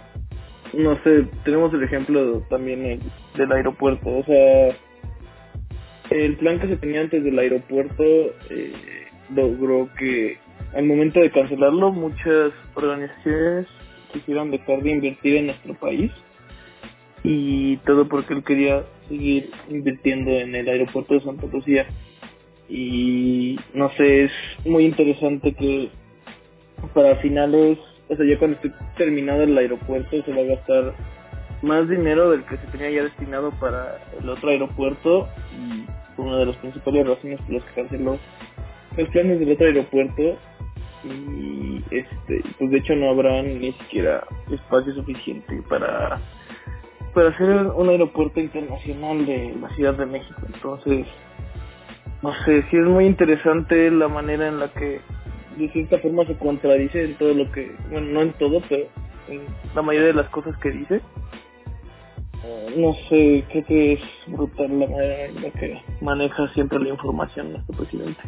no 0.74 0.96
sé, 1.04 1.28
tenemos 1.44 1.74
el 1.74 1.84
ejemplo 1.84 2.42
también 2.50 3.00
del 3.36 3.52
aeropuerto, 3.52 4.10
o 4.10 4.24
sea, 4.24 4.76
el 6.26 6.38
plan 6.38 6.60
que 6.60 6.68
se 6.68 6.78
tenía 6.78 7.02
antes 7.02 7.24
del 7.24 7.38
aeropuerto 7.40 8.04
eh, 8.50 8.74
logró 9.34 9.90
que 9.98 10.38
al 10.76 10.86
momento 10.86 11.20
de 11.20 11.32
cancelarlo 11.32 11.92
muchas 11.92 12.52
organizaciones 12.76 13.68
quisieron 14.14 14.52
dejar 14.52 14.82
de 14.84 14.92
invertir 14.92 15.38
en 15.38 15.48
nuestro 15.48 15.74
país. 15.76 16.12
Y 17.24 17.78
todo 17.78 18.08
porque 18.08 18.34
él 18.34 18.44
quería 18.44 18.84
seguir 19.10 19.50
invirtiendo 19.70 20.32
en 20.32 20.56
el 20.56 20.68
aeropuerto 20.70 21.14
de 21.14 21.22
Santa 21.22 21.48
Lucía. 21.48 21.88
Y 22.70 23.60
no 23.74 23.90
sé 23.92 24.26
es 24.26 24.32
muy 24.66 24.86
interesante 24.86 25.54
que 25.54 25.90
para 26.94 27.16
finales 27.18 27.80
o 28.10 28.16
sea 28.16 28.26
ya 28.26 28.38
cuando 28.38 28.58
esté 28.58 28.72
terminado 28.98 29.44
el 29.44 29.58
aeropuerto 29.58 30.22
se 30.22 30.32
va 30.32 30.42
a 30.42 30.56
gastar 30.56 30.94
más 31.62 31.90
dinero 31.90 32.32
del 32.32 32.44
que 32.46 32.58
se 32.58 32.68
tenía 32.68 32.90
ya 32.92 33.04
destinado 33.04 33.52
para 33.60 34.00
el 34.20 34.30
otro 34.30 34.50
aeropuerto. 34.50 35.28
Y 35.54 35.86
una 36.18 36.38
de 36.38 36.46
las 36.48 36.58
principales 36.58 37.08
razones 37.08 37.42
por 37.42 37.54
las 37.54 37.64
que 37.64 37.82
canceló 37.82 38.18
los 38.98 39.10
planes 39.10 39.40
del 39.40 39.52
otro 39.52 39.68
aeropuerto. 39.68 40.38
Y 41.04 41.84
este 41.92 42.44
pues 42.58 42.72
de 42.72 42.78
hecho 42.78 42.96
no 42.96 43.10
habrá 43.10 43.42
ni 43.42 43.72
siquiera 43.74 44.26
espacio 44.52 44.94
suficiente 44.94 45.62
para 45.70 46.20
para 47.14 47.30
hacer 47.30 47.50
un 47.50 47.90
aeropuerto 47.90 48.40
internacional 48.40 49.26
de 49.26 49.56
la 49.62 49.70
Ciudad 49.70 49.94
de 49.94 50.06
México. 50.06 50.42
Entonces 50.54 51.06
no 52.22 52.34
sé 52.46 52.64
si 52.70 52.78
es 52.78 52.86
muy 52.86 53.06
interesante 53.06 53.92
la 53.92 54.08
manera 54.08 54.48
en 54.48 54.60
la 54.60 54.70
que 54.70 55.02
de 55.56 55.70
cierta 55.70 56.00
forma 56.00 56.26
se 56.26 56.36
contradice 56.38 57.04
en 57.04 57.16
todo 57.16 57.34
lo 57.34 57.52
que 57.52 57.76
bueno 57.90 58.08
no 58.08 58.22
en 58.22 58.34
todo 58.34 58.62
pero 58.68 58.86
en 59.28 59.42
la 59.76 59.82
mayoría 59.82 60.08
de 60.08 60.14
las 60.14 60.30
cosas 60.30 60.58
que 60.58 60.72
dice 60.72 61.02
no 62.76 62.94
sé 63.10 63.46
creo 63.50 63.66
que 63.66 63.94
es 63.94 64.02
brutal 64.28 64.80
la 64.80 64.88
manera 64.88 65.26
en 65.26 65.42
la 65.42 65.52
que 65.52 65.82
maneja 66.02 66.48
siempre 66.54 66.80
la 66.80 66.90
información 66.90 67.54
nuestro 67.54 67.76
presidente 67.76 68.22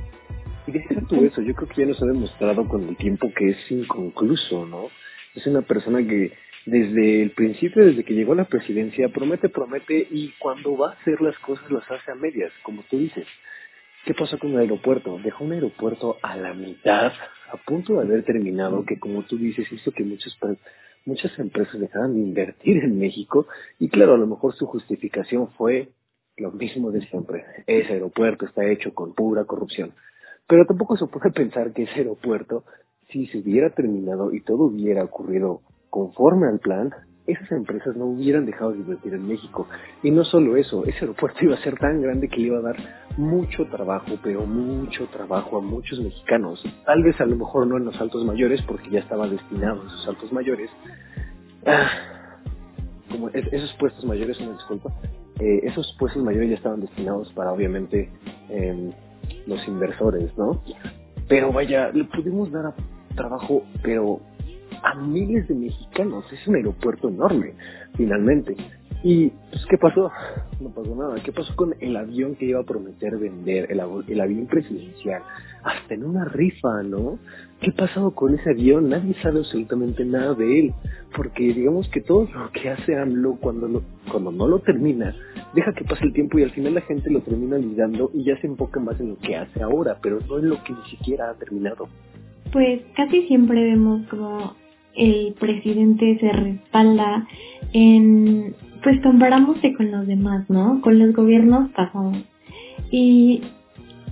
y 0.69 0.71
deja 0.71 1.01
tú 1.07 1.25
eso, 1.25 1.41
yo 1.41 1.55
creo 1.55 1.67
que 1.67 1.81
ya 1.81 1.87
nos 1.87 2.01
ha 2.01 2.05
demostrado 2.05 2.67
con 2.67 2.87
el 2.87 2.95
tiempo 2.95 3.31
que 3.35 3.49
es 3.49 3.71
inconcluso, 3.71 4.65
¿no? 4.67 4.89
Es 5.33 5.45
una 5.47 5.61
persona 5.61 6.05
que 6.05 6.31
desde 6.65 7.23
el 7.23 7.31
principio, 7.31 7.85
desde 7.85 8.03
que 8.03 8.13
llegó 8.13 8.33
a 8.33 8.37
la 8.37 8.45
presidencia, 8.45 9.09
promete, 9.09 9.49
promete 9.49 10.07
y 10.11 10.33
cuando 10.37 10.77
va 10.77 10.89
a 10.89 10.93
hacer 10.93 11.21
las 11.21 11.37
cosas 11.39 11.69
las 11.71 11.89
hace 11.89 12.11
a 12.11 12.15
medias, 12.15 12.51
como 12.61 12.83
tú 12.83 12.99
dices. 12.99 13.25
¿Qué 14.05 14.13
pasó 14.13 14.37
con 14.37 14.51
el 14.51 14.59
aeropuerto? 14.59 15.19
Dejó 15.23 15.43
un 15.43 15.53
aeropuerto 15.53 16.17
a 16.21 16.37
la 16.37 16.53
mitad, 16.53 17.11
a 17.51 17.57
punto 17.65 17.93
de 17.93 18.05
haber 18.05 18.23
terminado, 18.23 18.85
que 18.85 18.99
como 18.99 19.23
tú 19.23 19.37
dices, 19.37 19.71
hizo 19.71 19.91
que 19.91 20.03
muchas, 20.03 20.37
muchas 21.09 21.37
empresas 21.39 21.79
dejaran 21.79 22.13
de 22.13 22.21
invertir 22.21 22.83
en 22.83 22.99
México 22.99 23.47
y 23.79 23.89
claro, 23.89 24.13
a 24.13 24.17
lo 24.17 24.27
mejor 24.27 24.53
su 24.53 24.67
justificación 24.67 25.49
fue 25.57 25.89
lo 26.37 26.51
mismo 26.51 26.91
de 26.91 27.01
siempre. 27.01 27.43
Ese 27.67 27.93
aeropuerto 27.93 28.45
está 28.45 28.63
hecho 28.65 28.93
con 28.93 29.13
pura 29.13 29.45
corrupción. 29.45 29.93
Pero 30.47 30.65
tampoco 30.65 30.95
se 30.97 31.07
puede 31.07 31.31
pensar 31.41 31.73
que 31.73 31.83
ese 31.83 31.95
aeropuerto, 31.95 32.63
si 33.11 33.25
se 33.27 33.39
hubiera 33.39 33.71
terminado 33.71 34.33
y 34.33 34.41
todo 34.41 34.65
hubiera 34.65 35.03
ocurrido 35.03 35.61
conforme 35.89 36.47
al 36.47 36.59
plan, 36.59 36.91
esas 37.27 37.51
empresas 37.51 37.95
no 37.95 38.05
hubieran 38.05 38.45
dejado 38.45 38.71
de 38.71 38.79
invertir 38.79 39.13
en 39.13 39.27
México. 39.27 39.67
Y 40.03 40.11
no 40.11 40.23
solo 40.23 40.57
eso, 40.57 40.85
ese 40.85 40.99
aeropuerto 41.01 41.39
iba 41.43 41.55
a 41.55 41.63
ser 41.63 41.77
tan 41.77 42.01
grande 42.01 42.27
que 42.27 42.37
le 42.37 42.47
iba 42.47 42.57
a 42.59 42.61
dar 42.61 42.77
mucho 43.17 43.65
trabajo, 43.67 44.17
pero 44.23 44.45
mucho 44.45 45.07
trabajo 45.07 45.57
a 45.57 45.61
muchos 45.61 45.99
mexicanos. 45.99 46.63
Tal 46.85 47.03
vez 47.03 47.19
a 47.21 47.25
lo 47.25 47.35
mejor 47.35 47.67
no 47.67 47.77
en 47.77 47.85
los 47.85 47.99
altos 47.99 48.25
mayores, 48.25 48.61
porque 48.63 48.89
ya 48.89 48.99
estaba 48.99 49.27
destinado 49.27 49.83
a 49.83 49.87
esos 49.87 50.07
altos 50.07 50.31
mayores. 50.31 50.69
Ah, 51.65 51.89
como 53.09 53.29
esos 53.29 53.73
puestos 53.73 54.05
mayores, 54.05 54.39
una 54.39 54.53
disculpa, 54.53 54.93
eh, 55.39 55.61
esos 55.63 55.95
puestos 55.97 56.23
mayores 56.23 56.49
ya 56.49 56.55
estaban 56.55 56.81
destinados 56.81 57.31
para 57.33 57.51
obviamente 57.51 58.09
em, 58.49 58.91
los 59.47 59.67
inversores, 59.67 60.35
¿no? 60.37 60.61
Pero 61.27 61.51
vaya, 61.51 61.91
le 61.91 62.03
pudimos 62.05 62.51
dar 62.51 62.73
trabajo, 63.15 63.63
pero 63.83 64.19
a 64.83 64.95
miles 64.95 65.47
de 65.47 65.55
mexicanos. 65.55 66.25
Es 66.31 66.47
un 66.47 66.55
aeropuerto 66.55 67.09
enorme, 67.09 67.53
finalmente. 67.95 68.55
Y, 69.01 69.29
pues, 69.51 69.65
¿qué 69.69 69.77
pasó? 69.77 70.11
No 70.59 70.69
pasó 70.71 70.93
nada. 70.93 71.15
¿Qué 71.23 71.31
pasó 71.31 71.55
con 71.55 71.73
el 71.79 71.95
avión 71.95 72.35
que 72.35 72.45
iba 72.45 72.59
a 72.59 72.63
prometer 72.63 73.17
vender, 73.17 73.71
el, 73.71 73.81
el 74.07 74.21
avión 74.21 74.45
presidencial? 74.47 75.21
Hasta 75.63 75.93
en 75.93 76.03
una 76.03 76.25
rifa, 76.25 76.83
¿no? 76.83 77.17
¿Qué 77.61 77.71
ha 77.71 77.75
pasado 77.75 78.11
con 78.11 78.35
ese 78.35 78.49
avión? 78.49 78.89
Nadie 78.89 79.13
sabe 79.21 79.39
absolutamente 79.39 80.03
nada 80.03 80.33
de 80.33 80.59
él. 80.59 80.73
Porque 81.15 81.53
digamos 81.53 81.89
que 81.89 82.01
todo 82.01 82.27
lo 82.33 82.51
que 82.51 82.69
hace 82.69 82.95
AMLO 82.95 83.37
cuando, 83.39 83.81
cuando 84.11 84.31
no 84.31 84.47
lo 84.47 84.59
termina, 84.59 85.15
deja 85.53 85.73
que 85.73 85.85
pase 85.85 86.03
el 86.03 86.13
tiempo 86.13 86.37
y 86.37 86.43
al 86.43 86.51
final 86.51 86.75
la 86.75 86.81
gente 86.81 87.09
lo 87.09 87.21
termina 87.21 87.55
olvidando 87.55 88.11
y 88.13 88.25
ya 88.25 88.39
se 88.41 88.47
enfoca 88.47 88.79
más 88.79 88.99
en 88.99 89.09
lo 89.09 89.17
que 89.17 89.35
hace 89.35 89.63
ahora, 89.63 89.97
pero 90.01 90.19
no 90.27 90.39
en 90.39 90.49
lo 90.49 90.63
que 90.63 90.73
ni 90.73 90.89
siquiera 90.89 91.29
ha 91.29 91.33
terminado. 91.35 91.87
Pues 92.51 92.81
casi 92.95 93.27
siempre 93.27 93.63
vemos 93.63 94.07
como 94.09 94.55
el 94.95 95.33
presidente 95.39 96.17
se 96.19 96.31
respalda 96.31 97.27
en, 97.73 98.55
pues 98.83 99.01
comparándose 99.01 99.73
con 99.73 99.91
los 99.91 100.07
demás, 100.07 100.49
¿no? 100.49 100.81
Con 100.81 100.99
los 100.99 101.13
gobiernos 101.13 101.69
pasados. 101.71 102.17
Y, 102.91 103.41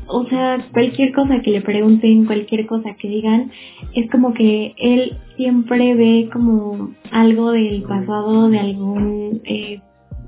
o 0.08 0.26
sea, 0.28 0.66
cualquier 0.72 1.13
cosa 1.13 1.42
que 1.42 1.52
le 1.52 1.62
pregunten, 1.62 2.26
cualquier 2.26 2.66
cosa 2.68 2.96
que 2.96 3.10
digan, 3.10 3.52
es 3.94 4.10
como 4.10 4.34
que 4.34 4.74
él 4.78 5.18
siempre 5.36 5.96
ve 5.96 6.30
como 6.32 6.92
algo 7.12 7.52
del 7.52 7.84
pasado 7.84 8.50
de 8.50 8.60
algún, 8.60 9.42
eh, 9.46 9.82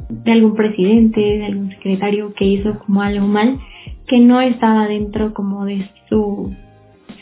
de 0.10 0.32
algún 0.32 0.56
presidente, 0.56 1.22
de 1.22 1.46
algún 1.46 1.70
secretario 1.72 2.34
que 2.34 2.46
hizo 2.46 2.80
como 2.80 3.02
algo 3.02 3.28
mal, 3.28 3.60
que 4.08 4.20
no 4.20 4.42
estaba 4.42 4.88
dentro 4.88 5.34
como 5.34 5.66
de 5.66 5.88
su 6.10 6.52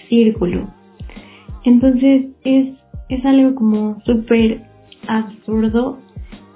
círculo. 0.10 0.70
Entonces 1.66 2.28
es 2.46 2.77
es 3.10 3.26
algo 3.26 3.56
como 3.56 4.02
súper 4.06 4.63
absurdo 5.08 6.00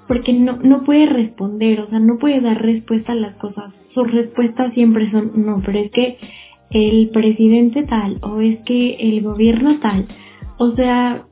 porque 0.08 0.32
no, 0.32 0.56
no 0.56 0.82
puede 0.84 1.06
responder, 1.06 1.80
o 1.80 1.88
sea, 1.88 1.98
no 1.98 2.18
puede 2.18 2.40
dar 2.40 2.60
respuesta 2.60 3.12
a 3.12 3.16
las 3.16 3.34
cosas. 3.36 3.72
Sus 3.94 4.10
respuestas 4.10 4.74
siempre 4.74 5.10
son 5.10 5.32
no, 5.46 5.62
pero 5.64 5.78
es 5.78 5.90
que 5.90 6.18
el 6.70 7.10
presidente 7.10 7.84
tal 7.84 8.18
o 8.22 8.40
es 8.40 8.58
que 8.60 8.96
el 9.00 9.22
gobierno 9.22 9.78
tal. 9.80 10.06
O 10.58 10.74
sea, 10.74 11.24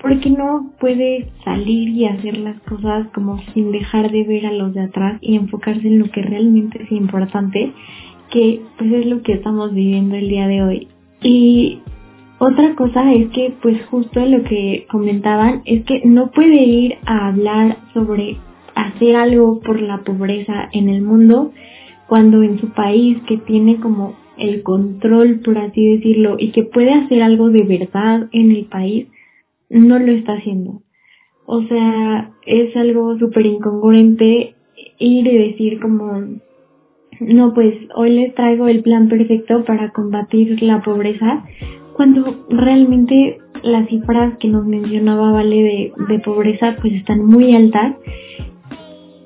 porque 0.00 0.30
no 0.30 0.72
puede 0.80 1.30
salir 1.44 1.90
y 1.90 2.06
hacer 2.06 2.38
las 2.38 2.60
cosas 2.62 3.06
como 3.14 3.40
sin 3.52 3.70
dejar 3.70 4.10
de 4.10 4.24
ver 4.24 4.46
a 4.46 4.52
los 4.52 4.72
de 4.74 4.80
atrás 4.80 5.18
y 5.20 5.36
enfocarse 5.36 5.86
en 5.86 5.98
lo 5.98 6.10
que 6.10 6.22
realmente 6.22 6.82
es 6.82 6.92
importante, 6.92 7.72
que 8.30 8.62
pues 8.78 8.92
es 8.92 9.06
lo 9.06 9.22
que 9.22 9.34
estamos 9.34 9.74
viviendo 9.74 10.16
el 10.16 10.28
día 10.28 10.48
de 10.48 10.62
hoy. 10.62 10.88
Y 11.22 11.80
otra 12.44 12.74
cosa 12.74 13.12
es 13.12 13.30
que, 13.30 13.54
pues 13.62 13.84
justo 13.86 14.24
lo 14.24 14.44
que 14.44 14.86
comentaban, 14.90 15.62
es 15.64 15.84
que 15.84 16.02
no 16.04 16.30
puede 16.30 16.62
ir 16.62 16.96
a 17.06 17.28
hablar 17.28 17.78
sobre 17.92 18.38
hacer 18.74 19.16
algo 19.16 19.60
por 19.60 19.80
la 19.80 19.98
pobreza 19.98 20.68
en 20.72 20.88
el 20.88 21.02
mundo 21.02 21.52
cuando 22.06 22.42
en 22.42 22.58
su 22.58 22.70
país 22.70 23.18
que 23.26 23.38
tiene 23.38 23.80
como 23.80 24.14
el 24.36 24.62
control, 24.62 25.40
por 25.40 25.58
así 25.58 25.96
decirlo, 25.96 26.36
y 26.38 26.50
que 26.50 26.64
puede 26.64 26.92
hacer 26.92 27.22
algo 27.22 27.50
de 27.50 27.62
verdad 27.62 28.28
en 28.32 28.50
el 28.50 28.66
país, 28.66 29.06
no 29.70 29.98
lo 29.98 30.12
está 30.12 30.34
haciendo. 30.34 30.82
O 31.46 31.62
sea, 31.62 32.32
es 32.46 32.76
algo 32.76 33.18
súper 33.18 33.46
incongruente 33.46 34.54
ir 34.98 35.26
y 35.26 35.38
decir 35.38 35.80
como, 35.80 36.20
no, 37.20 37.54
pues 37.54 37.74
hoy 37.94 38.10
les 38.10 38.34
traigo 38.34 38.68
el 38.68 38.82
plan 38.82 39.08
perfecto 39.08 39.64
para 39.64 39.92
combatir 39.92 40.62
la 40.62 40.82
pobreza, 40.82 41.44
cuando 41.94 42.44
realmente 42.48 43.38
las 43.62 43.88
cifras 43.88 44.36
que 44.38 44.48
nos 44.48 44.66
mencionaba 44.66 45.32
Vale 45.32 45.92
de, 46.08 46.18
pobreza 46.18 46.76
pues 46.80 46.92
están 46.94 47.24
muy 47.24 47.54
altas 47.54 47.96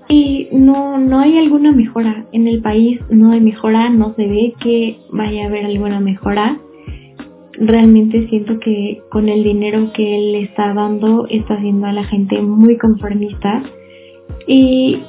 y 0.08 0.48
no, 0.52 0.98
no 0.98 1.18
hay 1.20 1.36
alguna 1.36 1.70
mejora 1.70 2.24
en 2.32 2.48
el 2.48 2.62
país, 2.62 2.98
no 3.10 3.32
hay 3.32 3.40
mejora, 3.40 3.90
no 3.90 4.14
se 4.14 4.26
ve 4.26 4.54
que 4.58 4.96
vaya 5.12 5.44
a 5.44 5.46
haber 5.48 5.66
alguna 5.66 6.00
mejora. 6.00 6.58
Realmente 7.52 8.26
siento 8.28 8.58
que 8.58 9.02
con 9.10 9.28
el 9.28 9.44
dinero 9.44 9.92
que 9.92 10.16
él 10.16 10.34
está 10.36 10.72
dando 10.72 11.26
está 11.28 11.54
haciendo 11.54 11.88
a 11.88 11.92
la 11.92 12.04
gente 12.04 12.40
muy 12.40 12.78
conformista 12.78 13.62
y, 14.46 15.02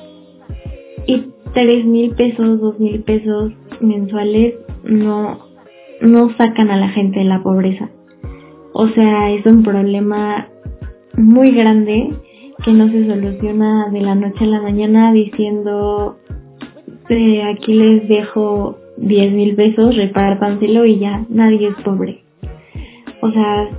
y 1.08 1.24
tres 1.54 1.86
mil 1.86 2.12
pesos, 2.12 2.60
dos 2.60 2.78
mil 2.78 3.02
pesos 3.02 3.54
mensuales 3.80 4.56
no, 4.84 5.49
no 6.02 6.36
sacan 6.38 6.72
a 6.72 6.78
la 6.78 6.90
gente 6.90 7.20
de 7.20 7.26
la 7.26 7.42
pobreza. 7.44 7.90
O 8.74 8.88
sea, 8.90 9.32
es 9.32 9.46
un 9.46 9.64
problema 9.64 10.48
muy 11.18 11.52
grande 11.52 12.14
que 12.64 12.74
no 12.74 12.90
se 12.90 13.08
soluciona 13.08 13.90
de 13.90 14.02
la 14.02 14.16
noche 14.16 14.44
a 14.44 14.48
la 14.48 14.62
mañana 14.62 15.12
diciendo 15.12 16.18
eh, 17.10 17.44
aquí 17.44 17.74
les 17.74 18.08
dejo 18.08 18.78
10 18.98 19.34
mil 19.34 19.56
pesos, 19.56 19.96
repártanselo 19.96 20.86
y 20.86 21.00
ya 21.00 21.26
nadie 21.30 21.70
es 21.70 21.76
pobre. 21.84 22.22
O 23.22 23.32
sea, 23.32 23.70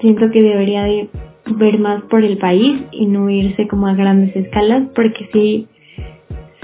siento 0.00 0.30
que 0.30 0.42
debería 0.42 0.84
de 0.84 1.08
ver 1.56 1.78
más 1.78 2.02
por 2.04 2.24
el 2.24 2.38
país 2.38 2.82
y 2.92 3.06
no 3.06 3.30
irse 3.30 3.68
como 3.68 3.86
a 3.86 3.94
grandes 3.94 4.34
escalas 4.36 4.88
porque 4.94 5.28
sí, 5.32 5.68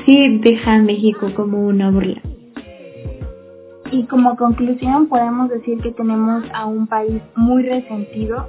sí 0.05 0.39
deja 0.39 0.75
a 0.75 0.83
México 0.83 1.33
como 1.35 1.67
una 1.67 1.91
burla. 1.91 2.21
Y 3.93 4.05
como 4.07 4.37
conclusión 4.37 5.09
podemos 5.09 5.49
decir 5.49 5.81
que 5.81 5.93
tenemos 5.93 6.45
a 6.53 6.67
un 6.67 6.87
país 6.87 7.23
muy 7.35 7.63
resentido, 7.63 8.49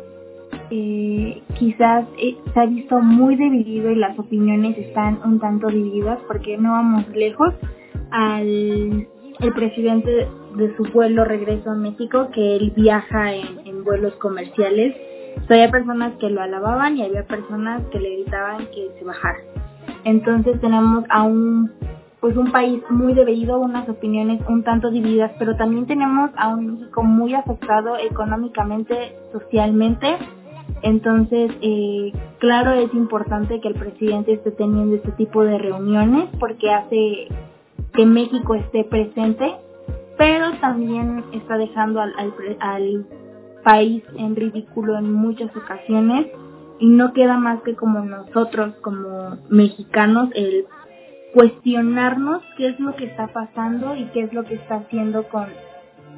eh, 0.70 1.42
quizás 1.58 2.06
eh, 2.18 2.36
se 2.54 2.60
ha 2.60 2.66
visto 2.66 3.00
muy 3.00 3.36
dividido 3.36 3.92
y 3.92 3.96
las 3.96 4.18
opiniones 4.18 4.78
están 4.78 5.20
un 5.24 5.40
tanto 5.40 5.68
divididas 5.68 6.20
porque 6.28 6.58
no 6.58 6.72
vamos 6.72 7.08
lejos 7.10 7.54
al 8.12 9.08
el 9.40 9.54
presidente 9.54 10.28
de 10.56 10.76
su 10.76 10.84
vuelo 10.92 11.24
regreso 11.24 11.70
a 11.70 11.76
México 11.76 12.30
que 12.34 12.56
él 12.56 12.74
viaja 12.76 13.34
en, 13.34 13.46
en 13.66 13.84
vuelos 13.84 14.16
comerciales. 14.16 14.96
había 15.48 15.70
personas 15.70 16.14
que 16.20 16.30
lo 16.30 16.42
alababan 16.42 16.98
y 16.98 17.04
había 17.04 17.24
personas 17.24 17.84
que 17.92 18.00
le 18.00 18.10
gritaban 18.16 18.66
que 18.68 18.90
se 18.98 19.06
bajara. 19.06 19.38
Entonces 20.06 20.60
tenemos 20.60 21.04
a 21.10 21.24
un 21.24 21.72
pues 22.20 22.36
un 22.36 22.52
país 22.52 22.82
muy 22.90 23.14
dividido, 23.14 23.60
unas 23.60 23.88
opiniones 23.88 24.42
un 24.48 24.64
tanto 24.64 24.90
divididas, 24.90 25.32
pero 25.38 25.56
también 25.56 25.86
tenemos 25.86 26.32
a 26.36 26.50
un 26.50 26.74
México 26.74 27.04
muy 27.04 27.34
afectado 27.34 27.98
económicamente, 27.98 29.18
socialmente. 29.32 30.18
Entonces, 30.82 31.52
eh, 31.62 32.12
claro, 32.40 32.72
es 32.74 32.94
importante 32.94 33.62
que 33.62 33.68
el 33.70 33.76
presidente 33.76 34.34
esté 34.34 34.52
teniendo 34.52 34.96
este 34.96 35.12
tipo 35.12 35.44
de 35.44 35.58
reuniones 35.58 36.30
porque 36.40 36.72
hace 36.72 37.28
que 37.94 38.06
México 38.06 38.56
esté 38.56 38.84
presente, 38.84 39.56
pero 40.18 40.52
también 40.60 41.24
está 41.34 41.58
dejando 41.58 42.02
al, 42.02 42.14
al, 42.18 42.34
al 42.60 43.06
país 43.64 44.04
en 44.16 44.36
ridículo 44.36 44.98
en 44.98 45.12
muchas 45.12 45.56
ocasiones 45.56 46.28
y 46.80 46.88
no 46.88 47.14
queda 47.14 47.38
más 47.38 47.62
que 47.62 47.76
como 47.76 48.02
nosotros, 48.02 48.74
como 48.82 49.38
mexicanos, 49.50 50.30
el 50.36 50.66
cuestionarnos 51.34 52.42
qué 52.58 52.70
es 52.70 52.80
lo 52.80 52.96
que 52.96 53.06
está 53.06 53.28
pasando 53.28 53.96
y 53.96 54.06
qué 54.06 54.22
es 54.22 54.34
lo 54.34 54.44
que 54.44 54.56
está 54.56 54.76
haciendo 54.76 55.28
con, 55.30 55.48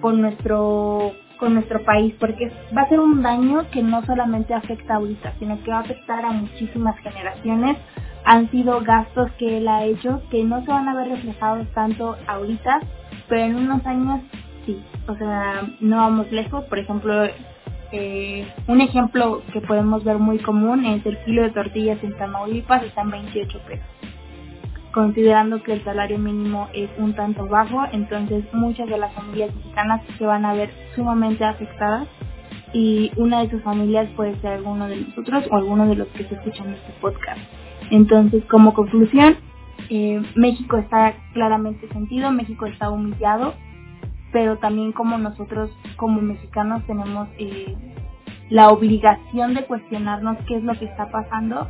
con 0.02 0.22
nuestro 0.22 1.14
con 1.40 1.54
nuestro 1.54 1.84
país, 1.86 2.14
porque 2.20 2.52
va 2.78 2.82
a 2.82 2.90
ser 2.90 3.00
un 3.00 3.22
daño 3.22 3.66
que 3.72 3.82
no 3.82 4.06
solamente 4.06 4.54
afecta 4.54 4.96
ahorita, 4.96 5.36
sino 5.40 5.64
que 5.64 5.72
va 5.72 5.78
a 5.78 5.82
afectar 5.82 6.26
a 6.26 6.32
muchísimas 6.32 6.98
generaciones. 7.00 7.78
Han 8.26 8.52
sido 8.52 8.82
gastos 8.82 9.32
que 9.40 9.58
él 9.58 9.70
ha 9.70 9.86
hecho 9.86 10.22
que 10.30 10.44
no 10.44 10.66
se 10.66 10.72
van 10.72 10.90
a 10.90 10.96
ver 10.96 11.08
reflejados 11.08 11.66
tanto 11.74 12.18
ahorita, 12.28 12.82
pero 13.30 13.42
en 13.42 13.56
unos 13.56 13.86
años 13.86 14.20
sí. 14.66 14.84
O 15.08 15.16
sea, 15.16 15.62
no 15.80 15.96
vamos 15.96 16.30
lejos. 16.30 16.66
Por 16.66 16.78
ejemplo, 16.78 17.24
eh, 17.94 18.46
un 18.68 18.82
ejemplo 18.82 19.42
que 19.54 19.62
podemos 19.62 20.04
ver 20.04 20.18
muy 20.18 20.40
común 20.40 20.86
es 20.86 21.06
el 21.06 21.18
kilo 21.24 21.44
de 21.44 21.52
tortillas 21.52 22.04
en 22.04 22.18
Tamaulipas 22.18 22.84
está 22.84 23.02
en 23.02 23.12
28 23.12 23.60
pesos 23.66 23.86
considerando 24.92 25.62
que 25.64 25.74
el 25.74 25.84
salario 25.84 26.18
mínimo 26.18 26.68
es 26.74 26.90
un 26.98 27.14
tanto 27.14 27.46
bajo, 27.48 27.84
entonces 27.92 28.44
muchas 28.54 28.90
de 28.90 28.98
las 28.98 29.14
familias 29.14 29.54
mexicanas 29.56 30.02
se 30.18 30.26
van 30.26 30.46
a 30.46 30.54
ver 30.54 30.72
sumamente 30.96 31.46
afectadas 31.46 32.08
y 32.74 33.12
una 33.16 33.42
de 33.42 33.50
sus 33.50 33.62
familias 33.64 34.10
puede 34.16 34.36
ser 34.42 34.54
alguno 34.54 34.88
de 34.88 34.98
nosotros 34.98 35.46
o 35.50 35.56
alguno 35.56 35.88
de 35.88 35.96
los 35.96 36.08
que 36.10 36.26
se 36.26 36.36
escuchan 36.36 36.74
este 36.74 36.94
podcast. 37.02 37.40
Entonces, 37.92 38.44
como 38.46 38.74
conclusión, 38.74 39.38
eh, 39.90 40.22
México 40.36 40.78
está 40.78 41.16
claramente 41.34 41.88
sentido, 41.90 42.32
México 42.32 42.66
está 42.68 42.90
humillado, 42.90 43.56
pero 44.32 44.58
también 44.58 44.92
como 44.92 45.18
nosotros 45.18 45.72
como 45.96 46.22
mexicanos 46.22 46.86
tenemos 46.86 47.28
eh, 47.40 47.76
la 48.50 48.70
obligación 48.70 49.54
de 49.54 49.66
cuestionarnos 49.66 50.38
qué 50.48 50.58
es 50.58 50.64
lo 50.64 50.74
que 50.78 50.86
está 50.86 51.10
pasando 51.10 51.68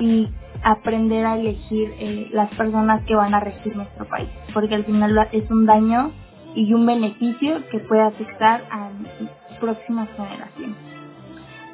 y 0.00 0.28
aprender 0.62 1.26
a 1.26 1.36
elegir 1.36 1.92
eh, 1.98 2.28
las 2.32 2.54
personas 2.54 3.02
que 3.04 3.14
van 3.14 3.34
a 3.34 3.40
regir 3.40 3.76
nuestro 3.76 4.04
país, 4.06 4.28
porque 4.54 4.74
al 4.74 4.84
final 4.84 5.28
es 5.32 5.50
un 5.50 5.66
daño 5.66 6.12
y 6.54 6.72
un 6.74 6.86
beneficio 6.86 7.66
que 7.70 7.78
puede 7.80 8.02
afectar 8.02 8.62
a 8.70 8.90
próximas 9.60 10.08
generaciones. 10.16 10.76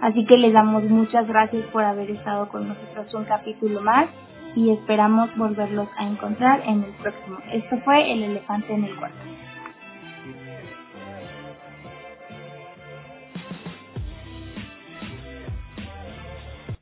Así 0.00 0.24
que 0.26 0.38
les 0.38 0.52
damos 0.52 0.84
muchas 0.84 1.26
gracias 1.26 1.64
por 1.72 1.82
haber 1.82 2.10
estado 2.10 2.48
con 2.48 2.68
nosotros 2.68 3.12
un 3.14 3.24
capítulo 3.24 3.80
más 3.80 4.06
y 4.54 4.70
esperamos 4.70 5.34
volverlos 5.36 5.88
a 5.96 6.06
encontrar 6.06 6.62
en 6.66 6.84
el 6.84 6.90
próximo. 7.02 7.38
Esto 7.52 7.78
fue 7.84 8.12
El 8.12 8.22
Elefante 8.22 8.72
en 8.72 8.84
el 8.84 8.96
Cuarto. 8.96 9.18